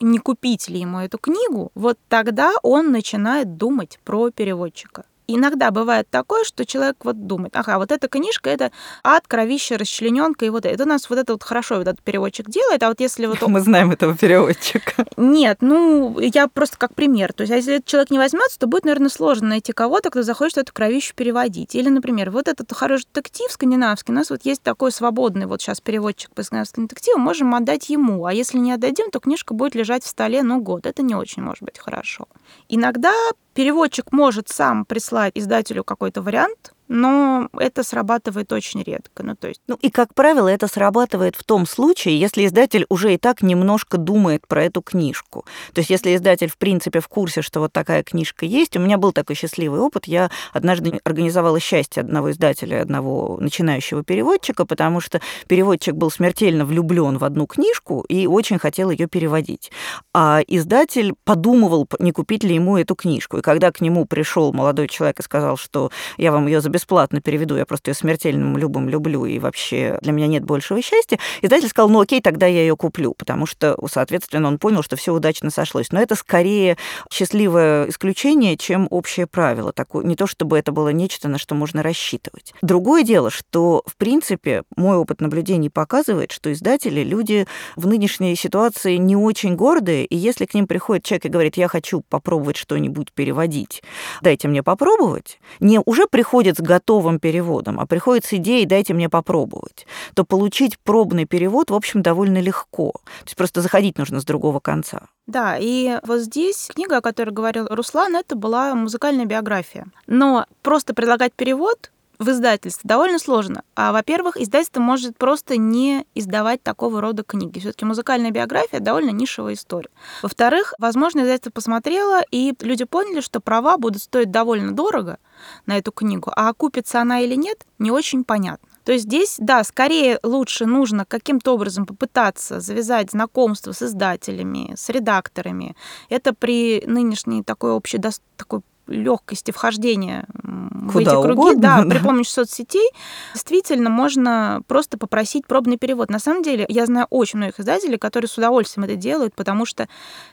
[0.00, 5.04] не купить ли ему эту книгу, вот тогда он начинает думать про переводчика
[5.36, 8.72] иногда бывает такое, что человек вот думает, ага, вот эта книжка, это
[9.02, 12.48] ад, кровище, расчлененка, и вот это у нас вот это вот хорошо вот этот переводчик
[12.48, 13.40] делает, а вот если вот...
[13.46, 15.04] Мы знаем этого переводчика.
[15.16, 17.32] Нет, ну, я просто как пример.
[17.32, 20.22] То есть, а если этот человек не возьмется, то будет, наверное, сложно найти кого-то, кто
[20.22, 21.74] захочет эту кровищу переводить.
[21.74, 25.80] Или, например, вот этот хороший детектив скандинавский, у нас вот есть такой свободный вот сейчас
[25.80, 30.04] переводчик по скандинавскому детективу, можем отдать ему, а если не отдадим, то книжка будет лежать
[30.04, 30.86] в столе, ну, год.
[30.86, 32.26] Это не очень может быть хорошо.
[32.68, 33.12] Иногда
[33.54, 39.22] переводчик может сам прислать издателю какой-то вариант, но это срабатывает очень редко.
[39.22, 39.60] Ну, то есть...
[39.66, 43.98] ну и, как правило, это срабатывает в том случае, если издатель уже и так немножко
[43.98, 45.44] думает про эту книжку.
[45.72, 48.98] То есть если издатель, в принципе, в курсе, что вот такая книжка есть, у меня
[48.98, 50.06] был такой счастливый опыт.
[50.06, 57.18] Я однажды организовала счастье одного издателя, одного начинающего переводчика, потому что переводчик был смертельно влюблен
[57.18, 59.70] в одну книжку и очень хотел ее переводить.
[60.12, 63.38] А издатель подумывал, не купить ли ему эту книжку.
[63.38, 67.20] И когда к нему пришел молодой человек и сказал, что я вам ее за бесплатно
[67.20, 71.18] переведу, я просто ее смертельным любым люблю, и вообще для меня нет большего счастья.
[71.40, 75.14] Издатель сказал, ну окей, тогда я ее куплю, потому что, соответственно, он понял, что все
[75.14, 75.92] удачно сошлось.
[75.92, 76.76] Но это скорее
[77.10, 79.72] счастливое исключение, чем общее правило.
[79.72, 82.52] Такое, не то чтобы это было нечто, на что можно рассчитывать.
[82.62, 88.96] Другое дело, что, в принципе, мой опыт наблюдений показывает, что издатели люди в нынешней ситуации
[88.96, 93.12] не очень гордые, и если к ним приходит человек и говорит, я хочу попробовать что-нибудь
[93.12, 93.84] переводить,
[94.20, 99.08] дайте мне попробовать, не уже приходит с готовым переводом, а приходит с идеей «дайте мне
[99.08, 102.92] попробовать», то получить пробный перевод, в общем, довольно легко.
[102.92, 105.08] То есть просто заходить нужно с другого конца.
[105.26, 109.86] Да, и вот здесь книга, о которой говорил Руслан, это была музыкальная биография.
[110.06, 111.91] Но просто предлагать перевод
[112.22, 113.62] в издательстве довольно сложно.
[113.74, 117.58] А, во-первых, издательство может просто не издавать такого рода книги.
[117.58, 119.90] Все-таки музыкальная биография довольно нишевая история.
[120.22, 125.18] Во-вторых, возможно, издательство посмотрело, и люди поняли, что права будут стоить довольно дорого
[125.66, 128.68] на эту книгу, а окупится она или нет, не очень понятно.
[128.84, 134.88] То есть здесь, да, скорее лучше нужно каким-то образом попытаться завязать знакомство с издателями, с
[134.88, 135.76] редакторами.
[136.08, 138.00] Это при нынешней такой общей
[138.36, 142.88] такой легкости вхождения Куда в эти круги, угодно, да, да, при помощи соцсетей,
[143.34, 146.10] действительно можно просто попросить пробный перевод.
[146.10, 149.88] На самом деле, я знаю очень многих издателей, которые с удовольствием это делают, потому что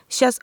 [0.08, 0.40] сейчас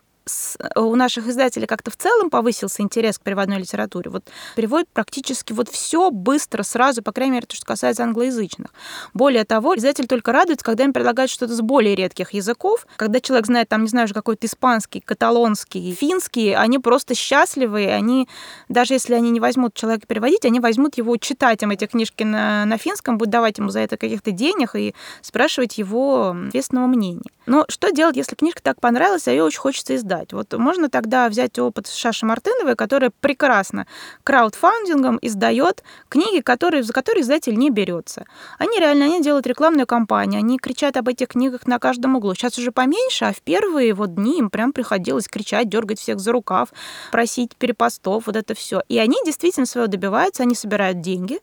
[0.75, 4.09] у наших издателей как-то в целом повысился интерес к переводной литературе.
[4.09, 4.23] Вот
[4.55, 8.73] переводят практически вот все быстро, сразу, по крайней мере, то, что касается англоязычных.
[9.13, 12.85] Более того, издатель только радуется, когда им предлагают что-то с более редких языков.
[12.97, 18.27] Когда человек знает, там, не знаю, какой-то испанский, каталонский, финский, они просто счастливы, они,
[18.67, 22.65] даже если они не возьмут человека переводить, они возьмут его читать им эти книжки на,
[22.65, 27.29] на финском, будут давать ему за это каких-то денег и спрашивать его ответственного мнения.
[27.45, 30.16] Но что делать, если книжка так понравилась, а ее очень хочется издать?
[30.31, 33.87] Вот можно тогда взять опыт Шаши Мартыновой, которая прекрасно
[34.23, 38.25] краудфандингом издает книги, которые, за которые издатель не берется.
[38.57, 42.33] Они реально они делают рекламную кампанию, они кричат об этих книгах на каждом углу.
[42.33, 46.31] Сейчас уже поменьше, а в первые вот дни им прям приходилось кричать, дергать всех за
[46.31, 46.69] рукав,
[47.11, 48.81] просить перепостов, вот это все.
[48.87, 51.39] И они действительно своего добиваются, они собирают деньги,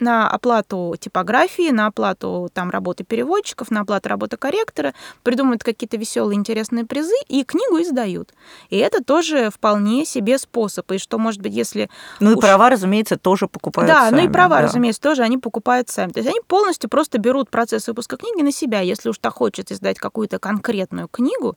[0.00, 6.36] на оплату типографии, на оплату там работы переводчиков, на оплату работы корректора, придумывают какие-то веселые,
[6.36, 8.32] интересные призы и книгу издают.
[8.70, 10.90] И это тоже вполне себе способ.
[10.92, 11.88] И что, может быть, если...
[12.20, 12.36] Ну уж...
[12.38, 14.62] и права, разумеется, тоже покупают Да, сами, ну и права, да.
[14.62, 16.12] разумеется, тоже они покупают сами.
[16.12, 18.80] То есть они полностью просто берут процесс выпуска книги на себя.
[18.80, 21.56] Если уж так хочется издать какую-то конкретную книгу,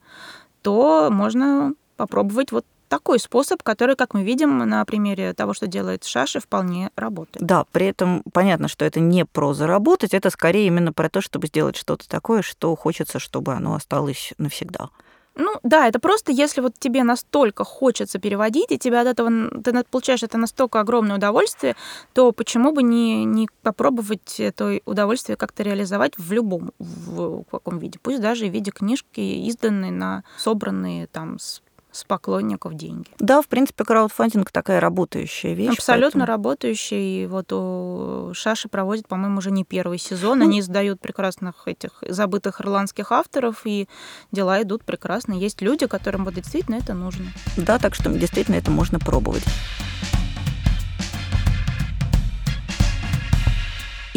[0.62, 6.04] то можно попробовать вот такой способ, который, как мы видим на примере того, что делает
[6.04, 7.46] Шаши, вполне работает.
[7.46, 11.46] Да, при этом понятно, что это не про заработать, это скорее именно про то, чтобы
[11.46, 14.90] сделать что-то такое, что хочется, чтобы оно осталось навсегда.
[15.38, 19.84] Ну да, это просто если вот тебе настолько хочется переводить, и тебя от этого ты
[19.84, 21.76] получаешь это настолько огромное удовольствие,
[22.12, 28.00] то почему бы не, не попробовать это удовольствие как-то реализовать в любом в каком виде,
[28.02, 33.08] пусть даже в виде книжки, изданной на собранные там с с поклонников деньги.
[33.18, 35.78] Да, в принципе, краудфандинг такая работающая вещь.
[35.78, 36.26] Абсолютно поэтому...
[36.26, 36.98] работающая.
[36.98, 40.38] И вот у Шаши проводит, по-моему, уже не первый сезон.
[40.38, 40.44] Ну...
[40.44, 43.88] Они издают прекрасных этих забытых ирландских авторов, и
[44.32, 45.32] дела идут прекрасно.
[45.32, 47.26] Есть люди, которым вот действительно это нужно.
[47.56, 49.44] Да, так что действительно это можно пробовать.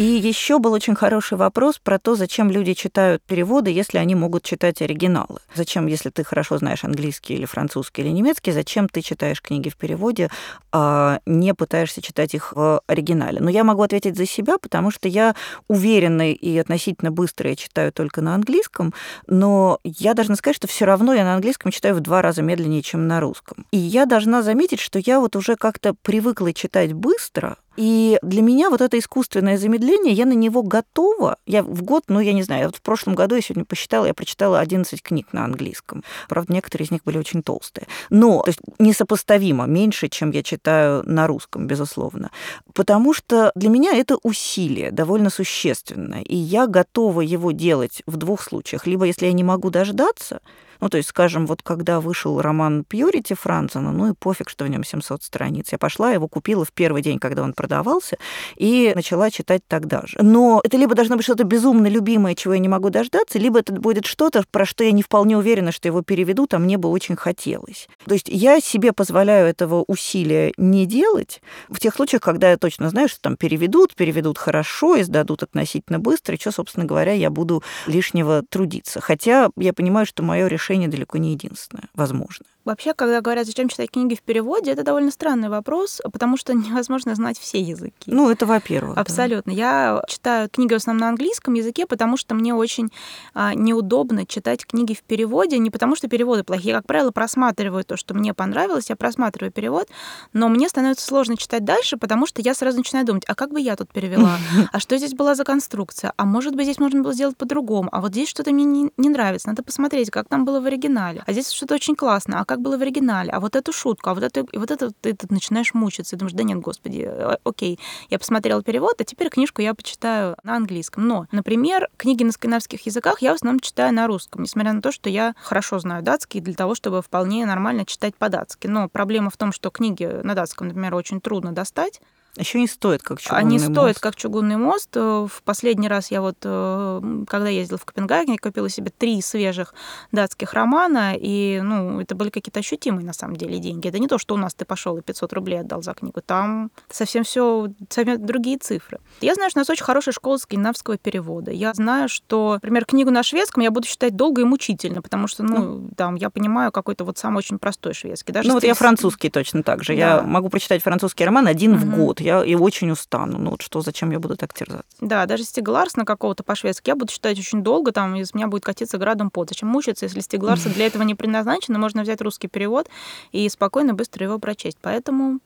[0.02, 4.42] И еще был очень хороший вопрос про то, зачем люди читают переводы, если они могут
[4.42, 5.38] читать оригиналы.
[5.54, 9.76] Зачем, если ты хорошо знаешь английский или французский или немецкий, зачем ты читаешь книги в
[9.76, 10.28] переводе,
[10.72, 13.38] а не пытаешься читать их в оригинале?
[13.38, 15.36] Но я могу ответить за себя, потому что я
[15.68, 18.92] уверенно и относительно быстро я читаю только на английском,
[19.28, 22.82] но я должна сказать, что все равно я на английском читаю в два раза медленнее,
[22.82, 23.66] чем на русском.
[23.70, 28.70] И я должна заметить, что я вот уже как-то привыкла читать быстро, и для меня
[28.70, 31.36] вот это искусственное замедление, я на него готова.
[31.46, 34.14] Я в год, ну, я не знаю, вот в прошлом году я сегодня посчитала, я
[34.14, 36.04] прочитала 11 книг на английском.
[36.28, 37.86] Правда, некоторые из них были очень толстые.
[38.10, 42.30] Но, то есть, несопоставимо меньше, чем я читаю на русском, безусловно.
[42.74, 46.22] Потому что для меня это усилие довольно существенное.
[46.22, 48.86] И я готова его делать в двух случаях.
[48.86, 50.40] Либо если я не могу дождаться,
[50.82, 54.68] ну, то есть, скажем, вот когда вышел роман Пьюрити Францена, ну и пофиг, что в
[54.68, 55.68] нем 700 страниц.
[55.70, 58.16] Я пошла, его купила в первый день, когда он продавался,
[58.56, 60.18] и начала читать тогда же.
[60.20, 63.72] Но это либо должно быть что-то безумно любимое, чего я не могу дождаться, либо это
[63.72, 67.14] будет что-то, про что я не вполне уверена, что его переведут, а мне бы очень
[67.14, 67.86] хотелось.
[68.04, 72.90] То есть я себе позволяю этого усилия не делать в тех случаях, когда я точно
[72.90, 77.62] знаю, что там переведут, переведут хорошо, издадут относительно быстро, и что, собственно говоря, я буду
[77.86, 79.00] лишнего трудиться.
[79.00, 82.46] Хотя я понимаю, что мое решение решение далеко не единственное, возможно.
[82.64, 87.14] Вообще, когда говорят, зачем читать книги в переводе, это довольно странный вопрос, потому что невозможно
[87.14, 87.92] знать все языки.
[88.06, 88.96] Ну, это во-первых.
[88.96, 89.52] Абсолютно.
[89.52, 89.58] Да.
[89.58, 92.90] Я читаю книги в основном на английском языке, потому что мне очень
[93.34, 96.70] а, неудобно читать книги в переводе, не потому что переводы плохие.
[96.70, 99.88] Я, как правило, просматриваю то, что мне понравилось, я просматриваю перевод,
[100.32, 103.60] но мне становится сложно читать дальше, потому что я сразу начинаю думать, а как бы
[103.60, 104.38] я тут перевела?
[104.72, 106.12] А что здесь была за конструкция?
[106.16, 107.88] А может быть, здесь можно было сделать по-другому?
[107.92, 111.22] А вот здесь что-то мне не, не нравится, надо посмотреть, как там было в оригинале.
[111.26, 112.40] А здесь что-то очень классно.
[112.40, 114.90] А как было в оригинале, а вот эту шутку, а вот это, и вот это
[115.00, 117.78] ты, ты начинаешь мучиться, и думаешь, да нет, господи, э, окей,
[118.10, 121.06] я посмотрела перевод, а теперь книжку я почитаю на английском.
[121.06, 124.92] Но, например, книги на скандинавских языках я в основном читаю на русском, несмотря на то,
[124.92, 128.66] что я хорошо знаю датский для того, чтобы вполне нормально читать по-датски.
[128.66, 132.00] Но проблема в том, что книги на датском, например, очень трудно достать,
[132.38, 133.70] еще не стоит как чугунный Они мост.
[133.70, 134.88] стоят как чугунный мост.
[134.94, 139.74] Э, в последний раз я вот, э, когда ездила в Копенгаген, купила себе три свежих
[140.12, 143.86] датских романа, и, ну, это были какие-то ощутимые, на самом деле, деньги.
[143.86, 146.22] Это не то, что у нас ты пошел и 500 рублей отдал за книгу.
[146.22, 148.98] Там совсем все совсем другие цифры.
[149.20, 151.50] Я знаю, что у нас очень хорошая школа скандинавского перевода.
[151.50, 155.42] Я знаю, что, например, книгу на шведском я буду читать долго и мучительно, потому что,
[155.42, 155.90] ну, ну.
[155.96, 158.32] там, я понимаю какой-то вот самый очень простой шведский.
[158.32, 159.92] Даже ну, вот я французский точно так же.
[159.92, 159.98] Да.
[159.98, 161.80] Я могу прочитать французский роман один угу.
[161.80, 163.38] в год я и очень устану.
[163.38, 164.96] Ну вот что, зачем я буду так терзаться?
[165.00, 168.64] Да, даже Стиг на какого-то по-шведски я буду читать очень долго, там из меня будет
[168.64, 169.48] катиться градом пот.
[169.50, 172.88] Зачем мучиться, если Стиг для этого не предназначено, можно взять русский перевод
[173.32, 174.78] и спокойно, быстро его прочесть.
[174.80, 175.40] Поэтому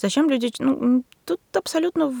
[0.00, 0.50] Зачем люди...
[0.58, 2.12] Ну, тут абсолютно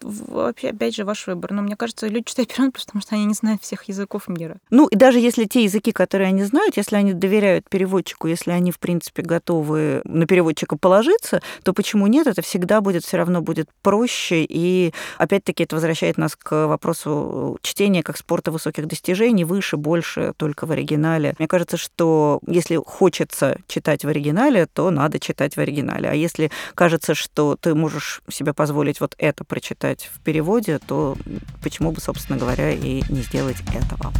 [0.00, 1.52] вообще, опять же, ваш выбор.
[1.52, 4.56] Но мне кажется, люди читают перевод, потому что они не знают всех языков мира.
[4.70, 8.72] Ну, и даже если те языки, которые они знают, если они доверяют переводчику, если они,
[8.72, 12.26] в принципе, готовы на переводчика положиться, то почему нет?
[12.26, 14.46] Это всегда будет, все равно будет проще.
[14.48, 20.66] И, опять-таки, это возвращает нас к вопросу чтения как спорта высоких достижений, выше, больше, только
[20.66, 21.34] в оригинале.
[21.38, 26.08] Мне кажется, что если хочется читать в оригинале, то надо читать в оригинале.
[26.08, 31.16] А если кажется, что ты можешь себе позволить вот это прочитать в переводе, то
[31.62, 34.12] почему бы, собственно говоря, и не сделать этого?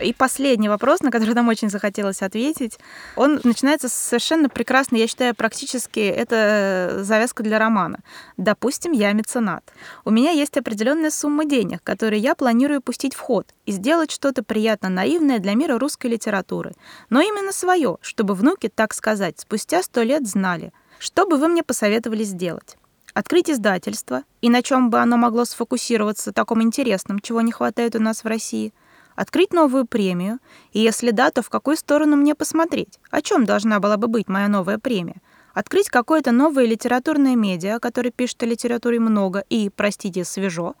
[0.00, 2.78] И последний вопрос, на который нам очень захотелось ответить,
[3.16, 7.98] он начинается совершенно прекрасно, я считаю, практически это завязка для романа.
[8.36, 9.64] Допустим, я меценат.
[10.04, 14.44] У меня есть определенная сумма денег, которые я планирую пустить в ход и сделать что-то
[14.44, 16.74] приятно наивное для мира русской литературы.
[17.10, 20.72] Но именно свое, чтобы внуки, так сказать, спустя сто лет знали.
[21.00, 22.76] Что бы вы мне посоветовали сделать?
[23.14, 28.00] Открыть издательство, и на чем бы оно могло сфокусироваться таком интересном, чего не хватает у
[28.00, 28.72] нас в России–
[29.18, 30.38] Открыть новую премию?
[30.70, 33.00] И если да, то в какую сторону мне посмотреть?
[33.10, 35.20] О чем должна была бы быть моя новая премия?
[35.54, 40.76] Открыть какое-то новое литературное медиа, которое пишет о литературе много и, простите, свежо?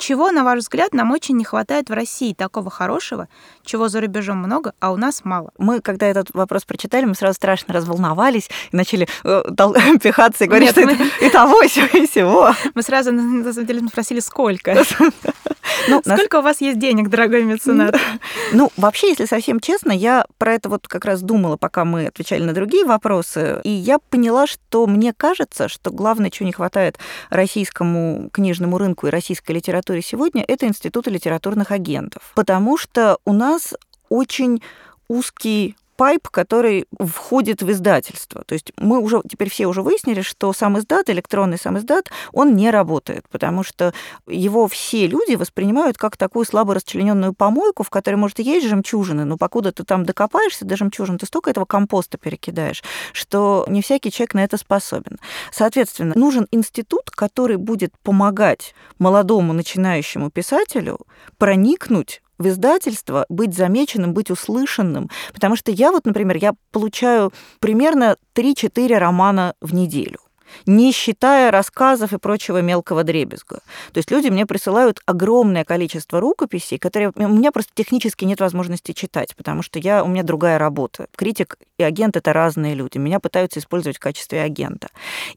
[0.00, 3.28] Чего, на ваш взгляд, нам очень не хватает в России такого хорошего,
[3.62, 5.50] чего за рубежом много, а у нас мало?
[5.58, 9.42] Мы, когда этот вопрос прочитали, мы сразу страшно разволновались и начали э,
[10.02, 10.92] пихаться и говорить, Нет, что мы...
[10.94, 11.68] это и того, и
[12.06, 12.54] всего.
[12.74, 14.74] Мы сразу, на самом деле, спросили, сколько?
[15.88, 16.42] Ну, Сколько нас...
[16.42, 17.96] у вас есть денег, дорогой меценат?
[18.52, 22.42] Ну, вообще, если совсем честно, я про это вот как раз думала, пока мы отвечали
[22.42, 26.98] на другие вопросы, и я поняла, что мне кажется, что главное, чего не хватает
[27.30, 32.32] российскому книжному рынку и российской литературе сегодня, это институты литературных агентов.
[32.34, 33.74] Потому что у нас
[34.08, 34.62] очень
[35.08, 38.42] узкий пайп, который входит в издательство.
[38.46, 42.56] То есть мы уже теперь все уже выяснили, что сам издат, электронный сам издат, он
[42.56, 43.92] не работает, потому что
[44.26, 49.26] его все люди воспринимают как такую слабо расчлененную помойку, в которой, может, и есть жемчужины,
[49.26, 52.82] но покуда ты там докопаешься до жемчужин, ты столько этого компоста перекидаешь,
[53.12, 55.18] что не всякий человек на это способен.
[55.52, 61.00] Соответственно, нужен институт, который будет помогать молодому начинающему писателю
[61.36, 65.10] проникнуть в издательство, быть замеченным, быть услышанным.
[65.32, 70.18] Потому что я вот, например, я получаю примерно 3-4 романа в неделю
[70.66, 73.60] не считая рассказов и прочего мелкого дребезга.
[73.92, 78.90] То есть люди мне присылают огромное количество рукописей, которые у меня просто технически нет возможности
[78.92, 81.06] читать, потому что я, у меня другая работа.
[81.16, 82.98] Критик и агент— это разные люди.
[82.98, 84.88] Меня пытаются использовать в качестве агента.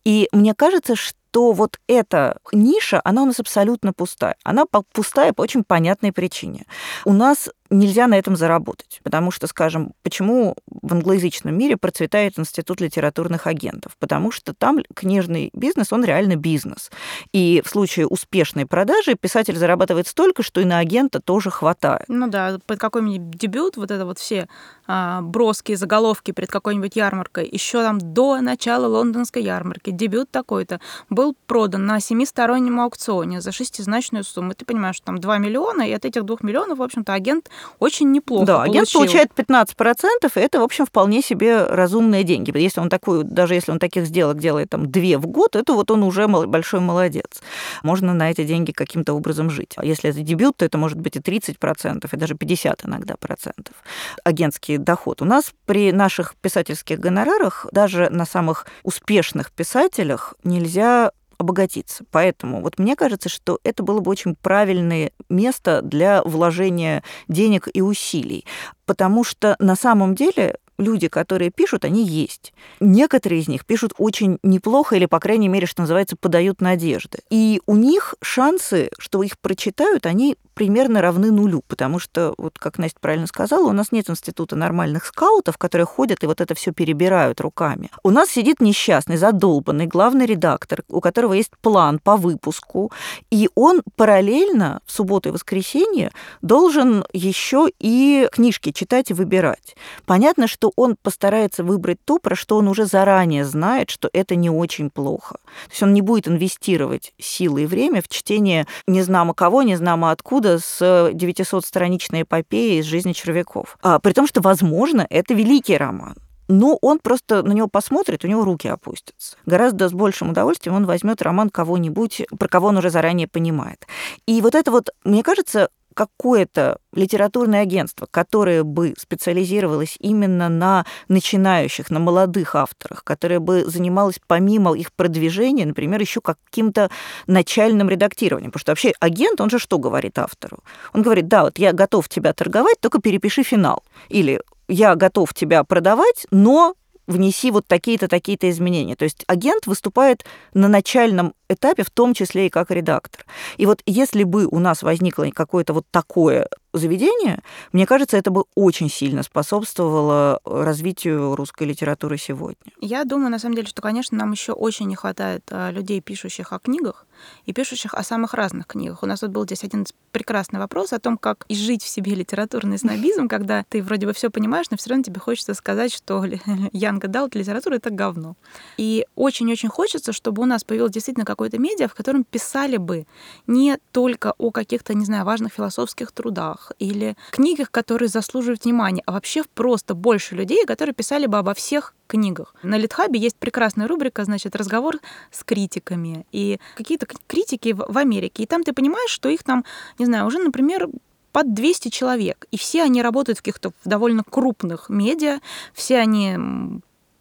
[0.03, 4.35] И мне кажется, что то вот эта ниша, она у нас абсолютно пустая.
[4.43, 6.67] Она пустая по очень понятной причине.
[7.05, 8.99] У нас нельзя на этом заработать.
[9.03, 13.95] Потому что, скажем, почему в англоязычном мире процветает институт литературных агентов?
[13.99, 16.91] Потому что там книжный бизнес, он реально бизнес.
[17.31, 22.05] И в случае успешной продажи писатель зарабатывает столько, что и на агента тоже хватает.
[22.07, 24.47] Ну да, под какой-нибудь дебют, вот это вот все
[24.85, 31.35] а, броские заголовки перед какой-нибудь ярмаркой, еще там до начала лондонской ярмарки, дебют такой-то, был
[31.47, 34.53] продан на семистороннем аукционе за шестизначную сумму.
[34.53, 37.49] Ты понимаешь, что там 2 миллиона, и от этих 2 миллионов, в общем-то, агент
[37.79, 40.05] очень неплохо Да, агент получает 15%,
[40.35, 42.55] и это, в общем, вполне себе разумные деньги.
[42.57, 45.91] Если он такую, даже если он таких сделок делает там две в год, это вот
[45.91, 47.41] он уже большой молодец.
[47.83, 49.73] Можно на эти деньги каким-то образом жить.
[49.75, 53.75] А если это дебют, то это может быть и 30%, и даже 50 иногда процентов.
[54.23, 55.21] Агентский доход.
[55.21, 61.11] У нас при наших писательских гонорарах даже на самых успешных писателях нельзя
[61.43, 62.03] обогатиться.
[62.11, 67.81] Поэтому вот мне кажется, что это было бы очень правильное место для вложения денег и
[67.81, 68.45] усилий.
[68.85, 72.53] Потому что на самом деле люди, которые пишут, они есть.
[72.79, 77.19] Некоторые из них пишут очень неплохо или, по крайней мере, что называется, подают надежды.
[77.29, 82.77] И у них шансы, что их прочитают, они примерно равны нулю, потому что, вот как
[82.77, 86.71] Настя правильно сказала, у нас нет института нормальных скаутов, которые ходят и вот это все
[86.71, 87.89] перебирают руками.
[88.03, 92.91] У нас сидит несчастный, задолбанный главный редактор, у которого есть план по выпуску,
[93.31, 99.75] и он параллельно в субботу и воскресенье должен еще и книжки читать и выбирать.
[100.05, 104.49] Понятно, что он постарается выбрать то, про что он уже заранее знает, что это не
[104.49, 105.35] очень плохо.
[105.65, 109.75] То есть он не будет инвестировать силы и время в чтение не знамо кого, не
[109.75, 113.77] знамо откуда, года с 900-страничной эпопеей из жизни червяков.
[113.81, 116.15] А, при том, что, возможно, это великий роман.
[116.49, 119.37] но он просто на него посмотрит, у него руки опустятся.
[119.45, 123.87] Гораздо с большим удовольствием он возьмет роман кого-нибудь, про кого он уже заранее понимает.
[124.27, 131.89] И вот это вот, мне кажется, какое-то литературное агентство, которое бы специализировалось именно на начинающих,
[131.89, 136.89] на молодых авторах, которое бы занималось помимо их продвижения, например, еще каким-то
[137.27, 138.51] начальным редактированием.
[138.51, 140.59] Потому что вообще агент, он же что говорит автору?
[140.93, 143.83] Он говорит, да, вот я готов тебя торговать, только перепиши финал.
[144.09, 146.75] Или я готов тебя продавать, но
[147.07, 148.95] внеси вот такие-то, такие-то изменения.
[148.95, 153.25] То есть агент выступает на начальном этапе, в том числе и как редактор.
[153.57, 157.39] И вот если бы у нас возникло какое-то вот такое заведение,
[157.71, 162.55] мне кажется, это бы очень сильно способствовало развитию русской литературы сегодня.
[162.81, 166.51] Я думаю, на самом деле, что, конечно, нам еще очень не хватает а, людей, пишущих
[166.51, 167.05] о книгах
[167.45, 169.03] и пишущих о самых разных книгах.
[169.03, 172.77] У нас вот был здесь один прекрасный вопрос о том, как изжить в себе литературный
[172.77, 176.25] снобизм, когда ты вроде бы все понимаешь, но все равно тебе хочется сказать, что
[176.71, 178.35] Янга Даут литература— это говно.
[178.77, 183.05] И очень-очень хочется, чтобы у нас появилось действительно какое-то медиа, в котором писали бы
[183.47, 189.11] не только о каких-то, не знаю, важных философских трудах или книгах, которые заслуживают внимания, а
[189.11, 192.55] вообще просто больше людей, которые писали бы обо всех книгах.
[192.63, 194.99] На Литхабе есть прекрасная рубрика, значит, разговор
[195.31, 198.43] с критиками и какие-то критики в Америке.
[198.43, 199.65] И там ты понимаешь, что их там,
[199.97, 200.89] не знаю, уже, например,
[201.31, 202.45] под 200 человек.
[202.51, 205.39] И все они работают в каких-то довольно крупных медиа,
[205.73, 206.37] все они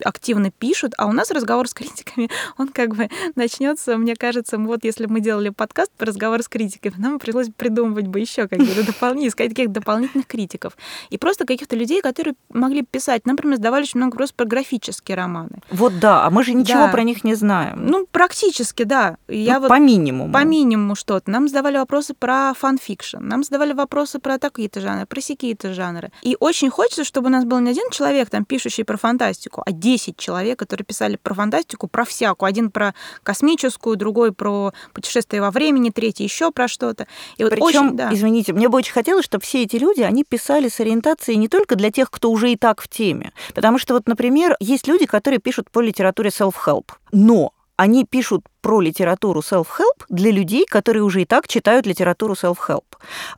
[0.05, 4.85] активно пишут, а у нас разговор с критиками, он как бы начнется, мне кажется, вот
[4.85, 9.29] если мы делали подкаст по разговор с критиками, нам пришлось придумывать бы еще какие-то дополнительные,
[9.29, 10.77] искать каких-то дополнительных критиков.
[11.11, 13.27] И просто каких-то людей, которые могли писать.
[13.27, 15.61] Например, задавали очень много вопросов про графические романы.
[15.71, 16.89] Вот да, а мы же ничего да.
[16.89, 17.87] про них не знаем.
[17.87, 19.17] Ну, практически, да.
[19.29, 20.33] Я ну, вот по минимуму.
[20.33, 21.31] По минимуму что-то.
[21.31, 26.11] Нам задавали вопросы про fanfiction, нам задавали вопросы про такие-то жанры, про сякие-то жанры.
[26.23, 29.73] И очень хочется, чтобы у нас был не один человек, там, пишущий про фантастику, а
[29.73, 32.49] 10 человек, которые писали про фантастику, про всякую.
[32.49, 37.07] Один про космическую, другой про путешествие во времени, третий еще про что-то.
[37.37, 38.13] И вот Причем, очень, да.
[38.13, 41.77] извините, мне бы очень хотелось, чтобы все эти люди, они писали с ориентацией не только
[41.77, 43.33] для тех, кто уже и так в теме.
[43.55, 48.81] Потому что вот, например, есть люди, которые пишут по литературе self-help, но они пишут про
[48.81, 52.85] литературу self-help для людей, которые уже и так читают литературу self-help.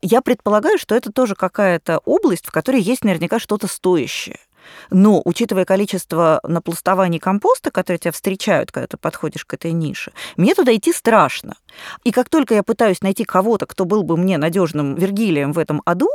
[0.03, 4.39] Я предполагаю, что это тоже какая-то область, в которой есть наверняка что-то стоящее.
[4.91, 10.55] Но, учитывая количество напластований компоста, которые тебя встречают, когда ты подходишь к этой нише, мне
[10.55, 11.57] туда идти страшно.
[12.05, 15.83] И как только я пытаюсь найти кого-то, кто был бы мне надежным Вергилием в этом
[15.85, 16.09] аду,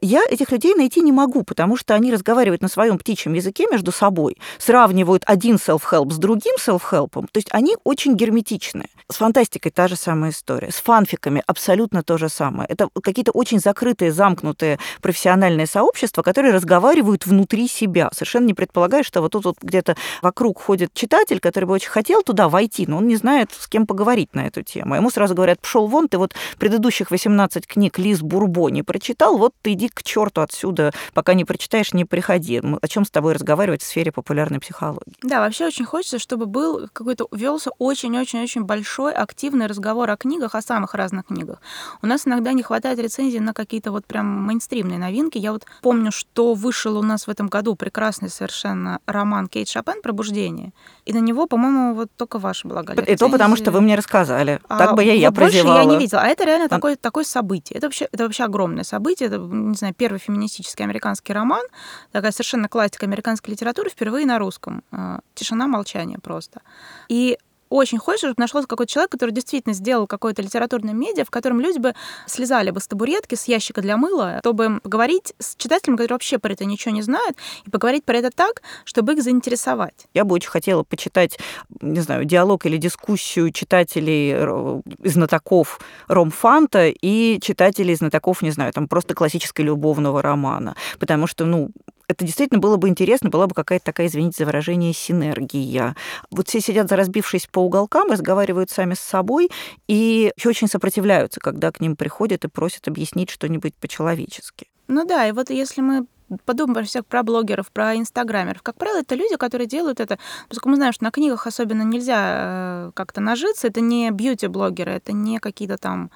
[0.00, 3.92] я этих людей найти не могу, потому что они разговаривают на своем птичьем языке между
[3.92, 8.88] собой, сравнивают один self-help с другим self-help, то есть они очень герметичные.
[9.10, 12.66] С фантастикой та же самая история, с фанфиками абсолютно то же самое.
[12.68, 19.20] Это какие-то очень закрытые, замкнутые профессиональные сообщества, которые разговаривают внутри себя, совершенно не предполагая, что
[19.20, 23.06] вот тут вот где-то вокруг ходит читатель, который бы очень хотел туда войти, но он
[23.06, 24.94] не знает, с кем поговорить на эту тему.
[24.94, 29.52] Ему сразу говорят, пошел вон, ты вот предыдущих 18 книг Лиз Бурбо не прочитал, вот
[29.64, 32.60] ты иди к черту отсюда, пока не прочитаешь, не приходи.
[32.60, 35.14] О чем с тобой разговаривать в сфере популярной психологии?
[35.22, 40.60] Да, вообще очень хочется, чтобы был какой-то велся очень-очень-очень большой активный разговор о книгах, о
[40.60, 41.62] самых разных книгах.
[42.02, 45.38] У нас иногда не хватает рецензий на какие-то вот прям мейнстримные новинки.
[45.38, 50.02] Я вот помню, что вышел у нас в этом году прекрасный совершенно роман Кейт Шопен
[50.02, 50.72] «Пробуждение».
[51.06, 53.94] И на него, по-моему, вот только ваша была Галя, И то потому, что вы мне
[53.94, 54.60] рассказали.
[54.68, 55.76] А так бы я, вот я прозевала.
[55.76, 56.20] Больше я не видела.
[56.20, 56.68] А это реально а...
[56.68, 57.78] такое, такое событие.
[57.78, 59.28] Это вообще, это вообще огромное событие.
[59.28, 61.64] Это не знаю, первый феминистический американский роман,
[62.12, 64.82] такая совершенно классика американской литературы, впервые на русском.
[64.92, 66.60] Э, Тишина, молчание просто.
[67.08, 67.38] И
[67.70, 71.78] очень хочется, чтобы нашелся какой-то человек, который действительно сделал какое-то литературное медиа, в котором люди
[71.78, 71.94] бы
[72.26, 76.52] слезали бы с табуретки, с ящика для мыла, чтобы поговорить с читателями, которые вообще про
[76.52, 77.36] это ничего не знают,
[77.66, 80.06] и поговорить про это так, чтобы их заинтересовать.
[80.14, 81.38] Я бы очень хотела почитать,
[81.80, 88.88] не знаю, диалог или дискуссию читателей, э, знатоков ромфанта и читателей знатоков, не знаю, там
[88.88, 90.76] просто классического любовного романа.
[90.98, 91.70] Потому что, ну,
[92.08, 95.96] это действительно было бы интересно, была бы какая-то такая, извините за выражение, синергия.
[96.30, 99.50] Вот все сидят, разбившись по уголкам, разговаривают сами с собой
[99.88, 104.66] и еще очень сопротивляются, когда к ним приходят и просят объяснить что-нибудь по-человечески.
[104.88, 106.06] Ну да, и вот если мы
[106.44, 108.62] подумаем всех про блогеров, про инстаграмеров.
[108.62, 112.88] Как правило, это люди, которые делают это, поскольку мы знаем, что на книгах особенно нельзя
[112.88, 116.10] э, как-то нажиться, это не бьюти-блогеры, это не какие-то там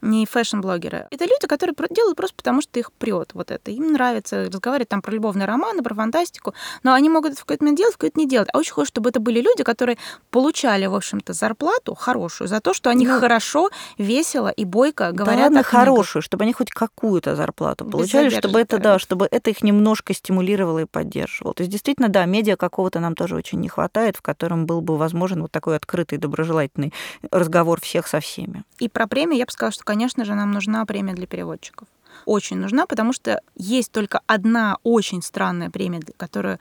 [0.00, 1.06] не фэшн-блогеры.
[1.10, 3.70] Это люди, которые делают просто потому, что их прет вот это.
[3.70, 7.64] Им нравится разговаривать там про любовные романы, про фантастику, но они могут это в какой-то
[7.64, 8.48] момент делать, в какой-то не делать.
[8.52, 9.98] А очень хочется, чтобы это были люди, которые
[10.30, 15.38] получали, в общем-то, зарплату хорошую за то, что они ну, хорошо, весело и бойко говорят
[15.38, 19.62] да ладно, хорошую, чтобы они хоть какую-то зарплату получали, чтобы это, да, чтобы это их
[19.62, 21.54] немножко стимулировало и поддерживало.
[21.54, 24.96] То есть, действительно, да, медиа какого-то нам тоже очень не хватает, в котором был бы
[24.96, 26.92] возможен вот такой открытый, доброжелательный
[27.30, 28.64] разговор всех со всеми.
[28.78, 31.88] И про премию я бы сказала, что, конечно же, нам нужна премия для переводчиков.
[32.26, 36.58] Очень нужна, потому что есть только одна очень странная премия, которую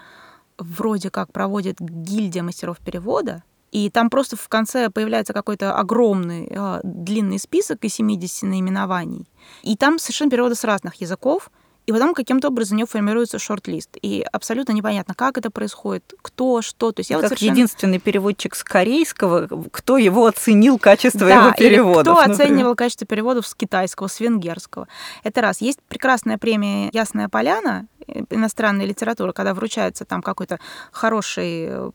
[0.57, 6.79] вроде как проводит гильдия мастеров перевода, и там просто в конце появляется какой-то огромный э,
[6.83, 9.27] длинный список из 70 наименований.
[9.61, 11.51] И там совершенно переводы с разных языков.
[11.87, 13.97] И потом каким-то образом у него формируется шорт-лист.
[14.01, 16.91] И абсолютно непонятно, как это происходит, кто, что.
[16.91, 17.51] То есть я как вот совершенно...
[17.51, 22.01] единственный переводчик с корейского, кто его оценил качество да, его переводов.
[22.01, 22.41] Кто например.
[22.41, 24.89] оценивал качество переводов с китайского, с венгерского.
[25.23, 25.61] Это раз.
[25.61, 27.87] Есть прекрасная премия «Ясная поляна»,
[28.29, 30.59] иностранной литературы, когда вручается там какой-то
[30.91, 31.91] хороший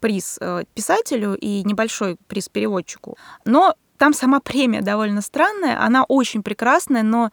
[0.00, 3.16] приз э, писателю и небольшой приз переводчику.
[3.44, 7.30] Но там сама премия довольно странная, она очень прекрасная, но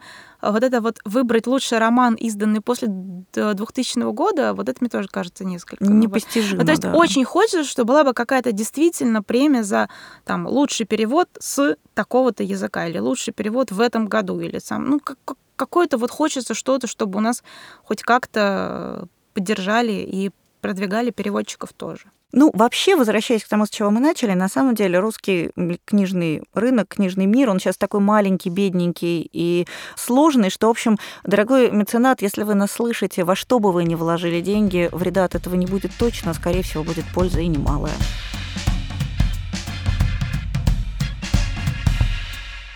[0.50, 5.44] вот это вот выбрать лучший роман, изданный после 2000 года, вот это мне тоже кажется
[5.44, 5.84] несколько.
[5.84, 6.94] Непостижимо, ну, То есть да.
[6.94, 9.88] очень хочется, чтобы была бы какая-то действительно премия за
[10.24, 15.00] там, лучший перевод с такого-то языка, или лучший перевод в этом году, или сам, ну,
[15.00, 15.18] как,
[15.56, 17.44] какое-то вот хочется что-то, чтобы у нас
[17.84, 22.10] хоть как-то поддержали и продвигали переводчиков тоже.
[22.32, 25.50] Ну, вообще, возвращаясь к тому, с чего мы начали, на самом деле русский
[25.84, 29.66] книжный рынок, книжный мир, он сейчас такой маленький, бедненький и
[29.96, 33.94] сложный, что, в общем, дорогой меценат, если вы нас слышите, во что бы вы ни
[33.94, 37.92] вложили деньги, вреда от этого не будет точно, скорее всего, будет польза и немалая.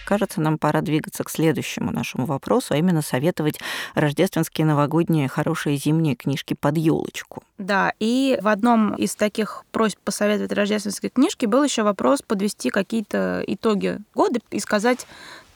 [0.06, 3.60] Кажется, нам пора двигаться к следующему нашему вопросу, а именно советовать
[3.94, 7.42] рождественские, новогодние, хорошие зимние книжки под елочку.
[7.58, 13.42] Да, и в одном из таких просьб посоветовать рождественские книжки был еще вопрос подвести какие-то
[13.46, 15.06] итоги года и сказать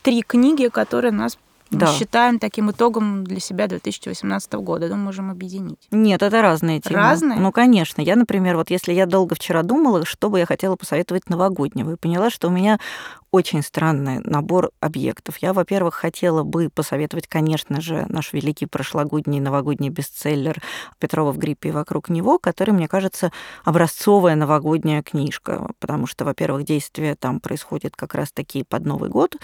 [0.02, 1.38] три книги, которые нас
[1.70, 1.86] да.
[1.86, 4.88] мы считаем таким итогом для себя 2018 года.
[4.88, 5.78] Думаю, можем объединить.
[5.90, 6.96] Нет, это разные темы.
[6.96, 7.38] Разные?
[7.38, 8.02] Ну, конечно.
[8.02, 11.96] Я, например, вот если я долго вчера думала, что бы я хотела посоветовать новогоднего, и
[11.96, 12.80] поняла, что у меня
[13.32, 15.38] очень странный набор объектов.
[15.38, 20.60] Я, во-первых, хотела бы посоветовать, конечно же, наш великий прошлогодний новогодний бестселлер
[20.98, 23.30] Петрова в гриппе и вокруг него, который, мне кажется,
[23.64, 29.36] образцовая новогодняя книжка, потому что, во-первых, действие там происходит как раз-таки под Новый год,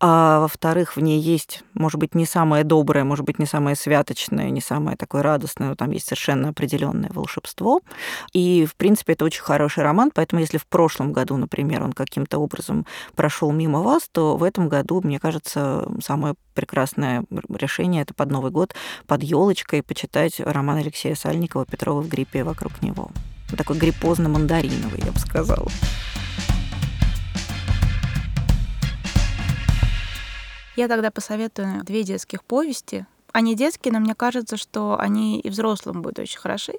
[0.00, 4.48] а во-вторых, в ней есть, может быть, не самое доброе, может быть, не самое святочное,
[4.48, 7.82] не самое такое радостное, но там есть совершенно определенное волшебство.
[8.32, 12.38] И, в принципе, это очень хороший роман, поэтому если в прошлом году, например, он каким-то
[12.38, 18.14] образом прошел прошел мимо вас, то в этом году, мне кажется, самое прекрасное решение это
[18.14, 18.76] под Новый год
[19.08, 23.10] под елочкой почитать роман Алексея Сальникова «Петрова в гриппе вокруг него».
[23.56, 25.68] Такой гриппозно-мандариновый, я бы сказала.
[30.76, 33.04] Я тогда посоветую две детских повести
[33.34, 36.74] они детские, но мне кажется, что они и взрослым будут очень хороши.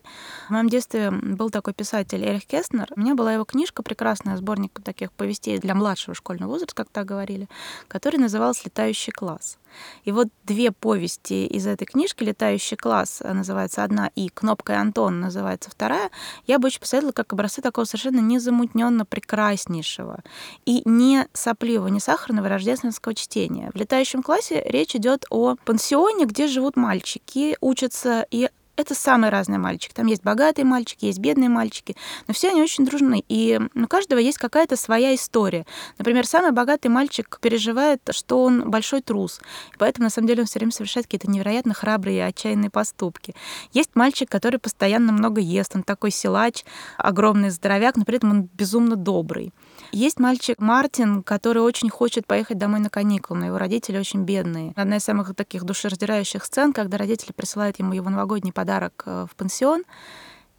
[0.48, 2.88] В моем детстве был такой писатель Эрих Кестнер.
[2.96, 7.06] У меня была его книжка, прекрасная сборник таких повестей для младшего школьного возраста, как так
[7.06, 7.50] говорили,
[7.90, 9.58] который назывался «Летающий класс».
[10.04, 15.20] И вот две повести из этой книжки «Летающий класс» называется одна, и «Кнопка и Антон»
[15.20, 16.12] называется вторая,
[16.48, 20.24] я бы очень посоветовала как образцы такого совершенно незамутненно прекраснейшего
[20.66, 23.72] и не сопливого, не сахарного рождественского чтения.
[23.74, 29.60] В «Летающем классе» речь идет о пансионе, где живут мальчики, учатся и это самые разные
[29.60, 29.94] мальчики.
[29.94, 31.96] Там есть богатые мальчики, есть бедные мальчики,
[32.28, 33.24] но все они очень дружны.
[33.30, 35.66] И у каждого есть какая-то своя история.
[35.98, 39.40] Например, самый богатый мальчик переживает, что он большой трус.
[39.78, 43.34] Поэтому, на самом деле, он все время совершает какие-то невероятно храбрые отчаянные поступки.
[43.72, 45.76] Есть мальчик, который постоянно много ест.
[45.76, 46.66] Он такой силач,
[46.98, 49.54] огромный здоровяк, но при этом он безумно добрый.
[49.92, 54.74] Есть мальчик Мартин, который очень хочет поехать домой на каникулы, но его родители очень бедные.
[54.76, 58.65] Одна из самых таких душераздирающих сцен, когда родители присылают ему его новогодний подарок
[59.06, 59.84] э, в пансион,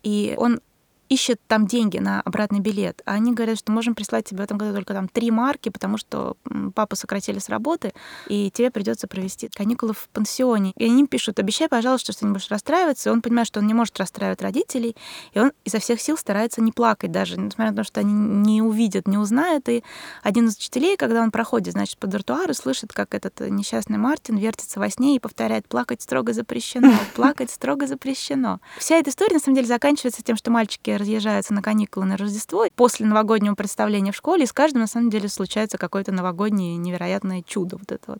[0.03, 0.61] и он
[1.09, 4.59] ищет там деньги на обратный билет, а они говорят, что можем прислать тебе в этом
[4.59, 6.37] году только там три марки, потому что
[6.75, 7.93] папу сократили с работы,
[8.29, 10.73] и тебе придется провести каникулы в пансионе.
[10.77, 13.09] И они пишут, обещай, пожалуйста, что ты не будешь расстраиваться.
[13.09, 14.97] И он понимает, что он не может расстраивать родителей,
[15.33, 18.63] и он изо всех сил старается не плакать даже, несмотря на то, что они не
[18.63, 19.69] увидят, не узнают.
[19.69, 19.85] И
[20.23, 24.81] один из учителей, когда он проходит, значит, по тротуару, слышит, как этот несчастный Мартин вертится
[24.81, 28.61] во сне и повторяет, плакать строго запрещено, плакать строго запрещено.
[28.79, 32.17] Вся эта история, на самом деле, заканчивается тем, что мальчики все разъезжаются на каникулы на
[32.17, 36.77] Рождество после новогоднего представления в школе, и с каждым, на самом деле, случается какое-то новогоднее
[36.77, 38.19] невероятное чудо вот это вот.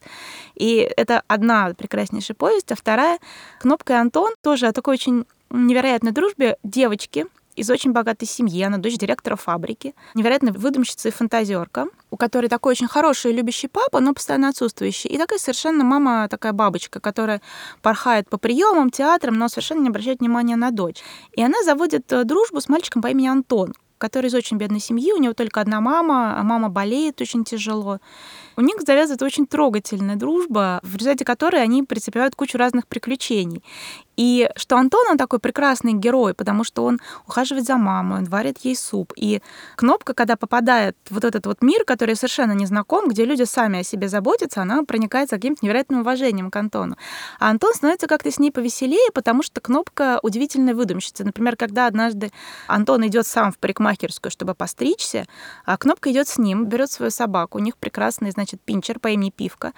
[0.55, 3.19] И это одна прекраснейшая повесть, а вторая
[3.61, 7.27] «Кнопка и Антон» тоже о такой очень невероятной дружбе девочки,
[7.57, 12.73] из очень богатой семьи, она дочь директора фабрики, невероятно выдумщица и фантазерка, у которой такой
[12.73, 15.11] очень хороший и любящий папа, но постоянно отсутствующий.
[15.11, 17.41] И такая совершенно мама, такая бабочка, которая
[17.83, 21.03] порхает по приемам, театрам, но совершенно не обращает внимания на дочь.
[21.33, 25.13] И она заводит э, дружбу с мальчиком по имени Антон, который из очень бедной семьи,
[25.13, 27.99] у него только одна мама, а мама болеет очень тяжело.
[28.57, 33.63] У них завязывается очень трогательная дружба, в результате которой они претерпевают кучу разных приключений.
[34.17, 38.59] И что Антон, он такой прекрасный герой, потому что он ухаживает за мамой, он варит
[38.63, 39.13] ей суп.
[39.15, 39.43] И
[39.77, 43.85] Кнопка, когда попадает вот этот вот мир, который совершенно не знаком, где люди сами о
[43.85, 46.97] себе заботятся, она проникается каким-то невероятным уважением к Антону.
[47.39, 51.25] А Антон становится как-то с ней повеселее, потому что Кнопка удивительная выдумщица.
[51.25, 52.31] Например, когда однажды
[52.69, 55.27] Антон идет сам в парикмахерскую, чтобы постричься,
[55.67, 57.59] а Кнопка идет с ним, берет свою собаку.
[57.59, 59.73] У них прекрасный, значит, пинчер по имени Пивка.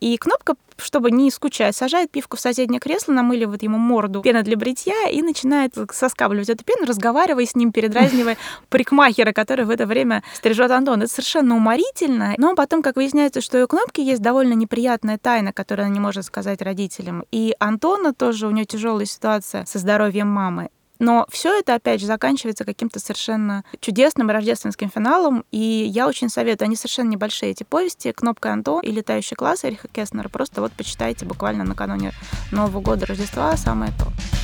[0.00, 4.56] И Кнопка чтобы не скучать, сажает пивку в соседнее кресло, намыливает ему морду пена для
[4.56, 8.36] бритья и начинает соскабливать эту пену, разговаривая с ним, передразнивая
[8.68, 11.02] парикмахера, который в это время стрижет Антон.
[11.02, 12.34] Это совершенно уморительно.
[12.38, 16.24] Но потом, как выясняется, что у кнопки есть довольно неприятная тайна, которую она не может
[16.24, 17.24] сказать родителям.
[17.30, 20.70] И Антона тоже, у нее тяжелая ситуация со здоровьем мамы.
[21.02, 25.44] Но все это, опять же, заканчивается каким-то совершенно чудесным рождественским финалом.
[25.50, 29.88] И я очень советую, они совершенно небольшие, эти повести «Кнопка Антон» и «Летающий класс» Эриха
[29.88, 30.28] Кеснера.
[30.28, 32.12] Просто вот почитайте буквально накануне
[32.52, 34.41] Нового года, Рождества, самое то.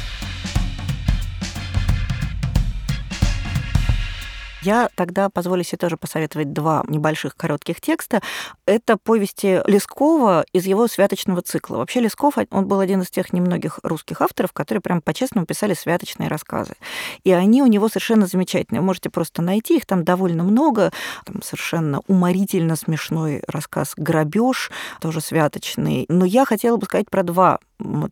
[4.63, 8.21] Я тогда позволю себе тоже посоветовать два небольших коротких текста.
[8.67, 11.77] Это повести Лескова из его святочного цикла.
[11.77, 16.29] Вообще Лесков, он был один из тех немногих русских авторов, которые прям по-честному писали святочные
[16.29, 16.75] рассказы.
[17.23, 18.81] И они у него совершенно замечательные.
[18.81, 20.93] Вы можете просто найти их, там довольно много.
[21.25, 26.05] Там совершенно уморительно смешной рассказ «Грабеж», тоже святочный.
[26.09, 27.61] Но я хотела бы сказать про два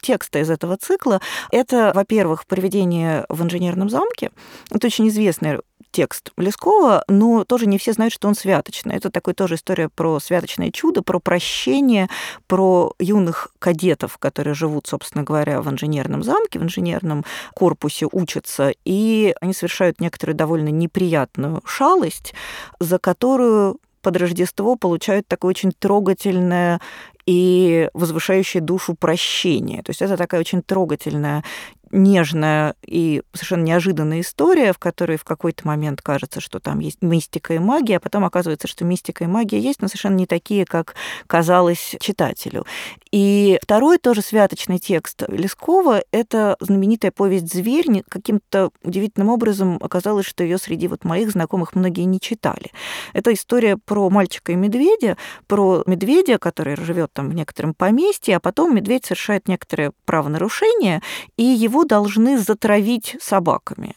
[0.01, 1.21] текста из этого цикла.
[1.51, 4.31] Это, во-первых, «Привидение в инженерном замке».
[4.71, 5.59] Это очень известный
[5.97, 8.97] текст Лескова, но тоже не все знают, что он святочный.
[8.97, 12.11] Это такой тоже история про святочное чудо, про прощение,
[12.47, 17.25] про юных кадетов, которые живут, собственно говоря, в инженерном замке, в инженерном
[17.55, 22.35] корпусе учатся, и они совершают некоторую довольно неприятную шалость,
[22.79, 26.79] за которую под Рождество получают такое очень трогательное
[27.27, 29.83] и возвышающее душу прощение.
[29.83, 31.43] То есть это такая очень трогательная
[31.91, 37.55] нежная и совершенно неожиданная история, в которой в какой-то момент кажется, что там есть мистика
[37.55, 40.95] и магия, а потом оказывается, что мистика и магия есть, но совершенно не такие, как
[41.27, 42.67] казалось читателю.
[43.13, 47.87] И второй тоже святочный текст Лескова— это знаменитая повесть «Зверь».
[48.09, 52.73] Каким-то удивительным образом оказалось, что ее среди вот моих знакомых многие не читали.
[53.13, 55.17] Это история про мальчика и медведя,
[55.47, 61.03] про медведя, который живет там в некотором поместье, а потом медведь совершает некоторые правонарушения,
[61.37, 63.95] и его его должны затравить собаками.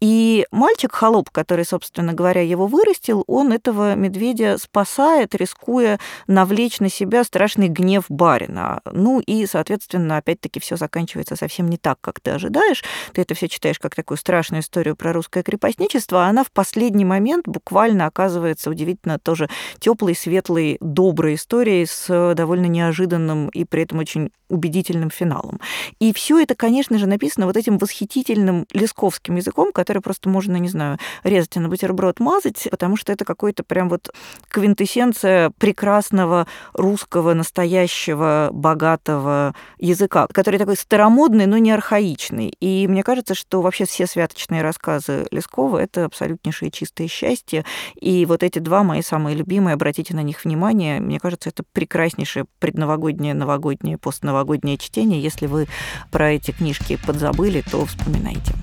[0.00, 7.22] И мальчик-холоп, который, собственно говоря, его вырастил, он этого медведя спасает, рискуя навлечь на себя
[7.22, 8.80] страшный гнев барина.
[8.90, 12.82] Ну и, соответственно, опять-таки все заканчивается совсем не так, как ты ожидаешь.
[13.12, 17.04] Ты это все читаешь как такую страшную историю про русское крепостничество, а она в последний
[17.04, 19.50] момент буквально оказывается удивительно тоже
[19.80, 25.60] теплой, светлой, доброй историей с довольно неожиданным и при этом очень убедительным финалом.
[25.98, 30.68] И все это, конечно же, написано вот этим восхитительным лесковским языком, который просто можно, не
[30.68, 34.10] знаю, резать на бутерброд, мазать, потому что это какой-то прям вот
[34.48, 42.48] квинтэссенция прекрасного русского, настоящего, богатого языка, который такой старомодный, но не архаичный.
[42.60, 47.64] И мне кажется, что вообще все святочные рассказы Лескова— это абсолютнейшее чистое счастье.
[48.00, 52.46] И вот эти два мои самые любимые, обратите на них внимание, мне кажется, это прекраснейшее
[52.58, 54.39] предновогоднее, новогоднее, постновогоднее
[54.78, 55.20] чтение.
[55.20, 55.66] Если вы
[56.10, 58.54] про эти книжки подзабыли, то вспоминайте.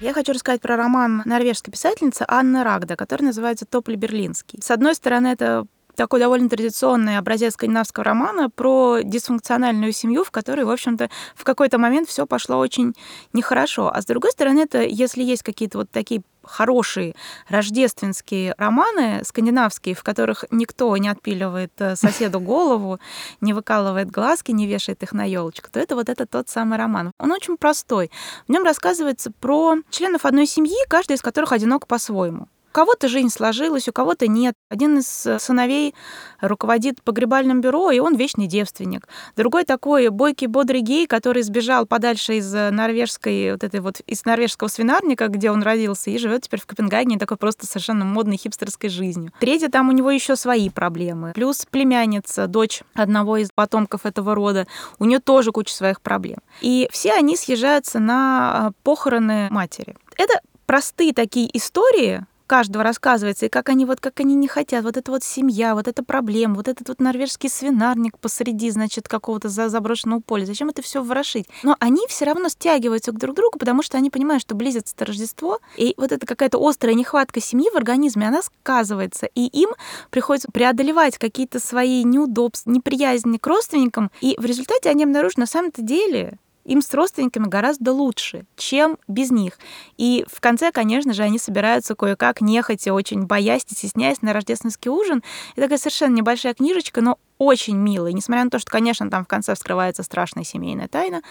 [0.00, 4.60] Я хочу рассказать про роман норвежской писательницы Анны Рагда, который называется «Топль берлинский».
[4.62, 5.66] С одной стороны, это
[5.96, 11.78] такой довольно традиционный образец скандинавского романа про дисфункциональную семью, в которой, в общем-то, в какой-то
[11.78, 12.94] момент все пошло очень
[13.32, 13.90] нехорошо.
[13.92, 17.14] А с другой стороны, это если есть какие-то вот такие хорошие
[17.48, 22.98] рождественские романы скандинавские, в которых никто не отпиливает э, соседу голову,
[23.40, 27.12] не выкалывает глазки, не вешает их на елочку, то это вот это тот самый роман.
[27.18, 28.10] Он очень простой.
[28.46, 32.48] В нем рассказывается про членов одной семьи, каждый из которых одинок по-своему.
[32.76, 34.54] Кого-то жизнь сложилась, у кого-то нет.
[34.68, 35.06] Один из
[35.38, 35.94] сыновей
[36.42, 39.08] руководит погребальным бюро, и он вечный девственник.
[39.34, 44.68] Другой такой бойкий, бодрый гей, который сбежал подальше из норвежской, вот этой вот, из норвежского
[44.68, 49.32] свинарника, где он родился, и живет теперь в Копенгагене такой просто совершенно модной хипстерской жизнью.
[49.40, 51.32] Третий, там у него еще свои проблемы.
[51.34, 54.66] Плюс племянница, дочь одного из потомков этого рода,
[54.98, 56.40] у нее тоже куча своих проблем.
[56.60, 59.96] И все они съезжаются на похороны матери.
[60.18, 64.96] Это простые такие истории, каждого рассказывается, и как они вот, как они не хотят, вот
[64.96, 70.20] эта вот семья, вот эта проблема, вот этот вот норвежский свинарник посреди, значит, какого-то заброшенного
[70.20, 70.46] поля.
[70.46, 71.46] Зачем это все ворошить?
[71.62, 75.60] Но они все равно стягиваются к друг другу, потому что они понимают, что близится Рождество,
[75.76, 79.70] и вот эта какая-то острая нехватка семьи в организме, она сказывается, и им
[80.10, 85.82] приходится преодолевать какие-то свои неудобства, неприязни к родственникам, и в результате они обнаружат на самом-то
[85.82, 89.58] деле, им с родственниками гораздо лучше, чем без них.
[89.96, 94.90] И в конце, конечно же, они собираются кое-как, нехотя, очень боясь и стесняясь на рождественский
[94.90, 95.22] ужин.
[95.52, 98.12] Это такая совершенно небольшая книжечка, но очень милый.
[98.12, 101.22] Несмотря на то, что, конечно, там в конце вскрывается страшная семейная тайна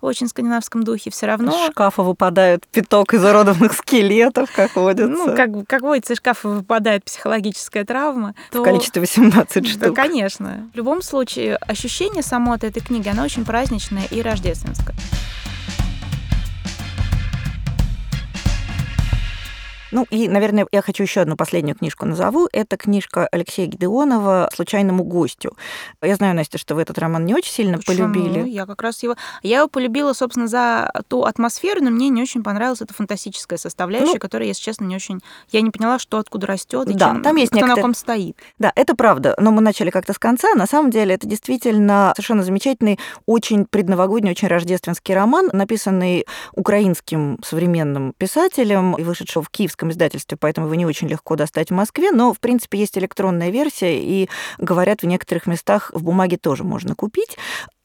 [0.00, 1.50] в очень скандинавском духе, все равно...
[1.50, 5.08] Из шкафа выпадает пяток изуродованных скелетов, как водится.
[5.08, 8.34] Ну, как, как водится, из шкафа выпадает психологическая травма.
[8.50, 8.60] То...
[8.60, 9.80] В количестве 18 штук.
[9.80, 10.70] Да, конечно.
[10.72, 14.94] В любом случае, ощущение само от этой книги, оно очень праздничное и рождественское.
[19.94, 22.48] Ну и, наверное, я хочу еще одну последнюю книжку назову.
[22.52, 25.56] Это книжка Алексея Гидеонова «Случайному гостю».
[26.02, 28.12] Я знаю, Настя, что вы этот роман не очень сильно Почему?
[28.12, 28.48] полюбили.
[28.48, 29.14] Я как раз его...
[29.44, 34.14] Я его полюбила, собственно, за ту атмосферу, но мне не очень понравилась эта фантастическая составляющая,
[34.14, 35.20] ну, которая, если честно, не очень...
[35.52, 37.22] Я не поняла, что откуда растет и да, чем...
[37.22, 37.76] там есть кто некоторые...
[37.76, 38.36] на ком стоит.
[38.58, 39.36] Да, это правда.
[39.38, 40.56] Но мы начали как-то с конца.
[40.56, 46.26] На самом деле это действительно совершенно замечательный, очень предновогодний, очень рождественский роман, написанный
[46.56, 51.70] украинским современным писателем и вышедшего в киевском русском издательстве, поэтому его не очень легко достать
[51.70, 54.28] в Москве, но, в принципе, есть электронная версия, и,
[54.58, 57.36] говорят, в некоторых местах в бумаге тоже можно купить.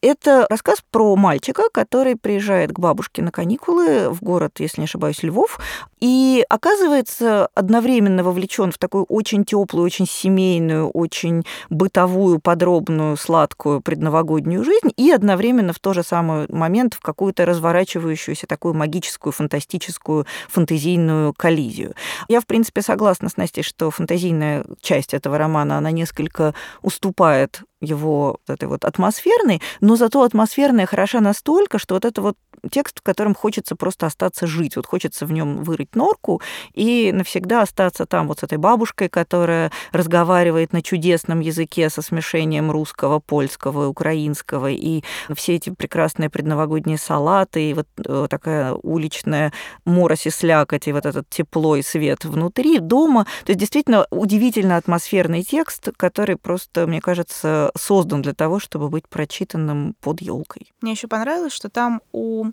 [0.01, 5.23] Это рассказ про мальчика, который приезжает к бабушке на каникулы в город, если не ошибаюсь,
[5.23, 5.59] Львов,
[5.99, 14.63] и оказывается одновременно вовлечен в такую очень теплую, очень семейную, очень бытовую, подробную, сладкую предновогоднюю
[14.63, 21.33] жизнь, и одновременно в то же самый момент в какую-то разворачивающуюся такую магическую, фантастическую, фантазийную
[21.33, 21.93] коллизию.
[22.29, 28.39] Я, в принципе, согласна с Настей, что фантазийная часть этого романа, она несколько уступает его
[28.47, 32.35] вот этой вот атмосферной, но зато атмосферная хороша настолько, что вот это вот
[32.71, 36.41] текст, в котором хочется просто остаться жить, вот хочется в нем вырыть норку
[36.73, 42.71] и навсегда остаться там вот с этой бабушкой, которая разговаривает на чудесном языке со смешением
[42.71, 45.03] русского, польского, украинского, и
[45.33, 49.53] все эти прекрасные предновогодние салаты, и вот э, такая уличная
[49.85, 53.25] морось и слякоть, и вот этот тепло и свет внутри дома.
[53.45, 59.07] То есть действительно удивительно атмосферный текст, который просто, мне кажется, создан для того, чтобы быть
[59.07, 60.71] прочитанным под елкой.
[60.81, 62.51] Мне еще понравилось, что там у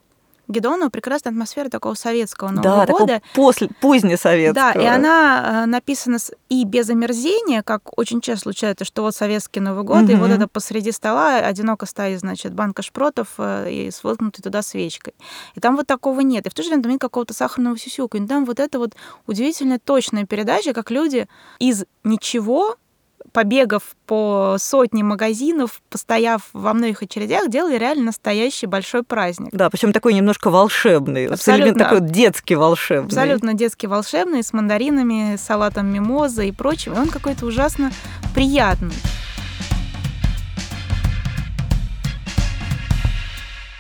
[0.49, 3.23] Гедонова прекрасная атмосфера такого советского Нового да, года.
[3.35, 4.75] после, позднесоветского.
[4.75, 9.61] Да, и она э, написана и без омерзения, как очень часто случается, что вот советский
[9.61, 10.13] Новый год, угу.
[10.13, 14.63] и вот это посреди стола одиноко стоит, значит, банка шпротов э, и с воткнутой туда
[14.63, 15.15] свечкой.
[15.57, 16.47] И там вот такого нет.
[16.47, 18.19] И в то же время там нет какого-то сахарного сюсюка.
[18.19, 18.95] И там вот это вот
[19.27, 21.27] удивительная точная передача, как люди
[21.59, 22.77] из ничего
[23.37, 29.51] побегав по сотне магазинов, постояв во многих очередях, делали реально настоящий большой праздник.
[29.53, 33.09] Да, причем такой немножко волшебный, абсолютно такой детский волшебный.
[33.09, 36.95] Абсолютно детский волшебный, с мандаринами, салатом мимоза и прочим.
[36.95, 37.93] И он какой-то ужасно
[38.35, 38.95] приятный.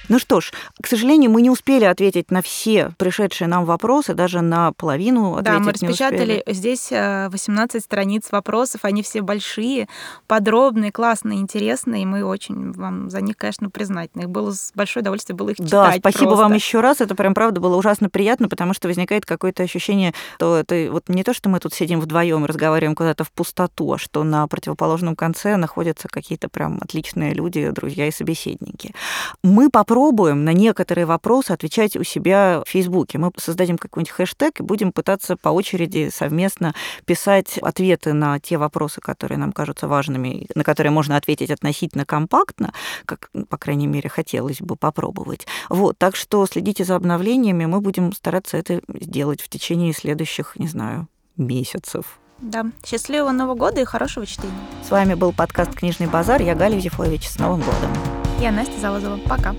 [0.08, 4.40] Ну что ж, к сожалению, мы не успели ответить на все пришедшие нам вопросы, даже
[4.40, 9.88] на половину Да, мы распечатали здесь 18 э, страниц вопросов, они все большие,
[10.26, 14.22] подробные, классные, интересные, и мы очень вам за них, конечно, признательны.
[14.22, 15.70] Их было с большое удовольствие было их читать.
[15.70, 16.42] Да, спасибо просто.
[16.42, 20.56] вам еще раз, это прям правда было ужасно приятно, потому что возникает какое-то ощущение, что
[20.56, 23.98] это вот не то, что мы тут сидим вдвоем и разговариваем куда-то в пустоту, а
[23.98, 28.94] что на противоположном конце находятся какие-то прям отличные люди, друзья и собеседники.
[29.42, 33.16] Мы попробуем попробуем на некоторые вопросы отвечать у себя в Фейсбуке.
[33.16, 36.74] Мы создадим какой-нибудь хэштег и будем пытаться по очереди совместно
[37.06, 42.74] писать ответы на те вопросы, которые нам кажутся важными, на которые можно ответить относительно компактно,
[43.06, 45.46] как, по крайней мере, хотелось бы попробовать.
[45.70, 50.66] Вот, так что следите за обновлениями, мы будем стараться это сделать в течение следующих, не
[50.68, 52.18] знаю, месяцев.
[52.38, 52.66] Да.
[52.84, 54.52] Счастливого Нового года и хорошего чтения.
[54.86, 56.42] С вами был подкаст «Книжный базар».
[56.42, 57.30] Я Галя Юзефович.
[57.30, 57.90] С Новым годом.
[58.38, 59.18] Я Настя Залозова.
[59.26, 59.54] Пока.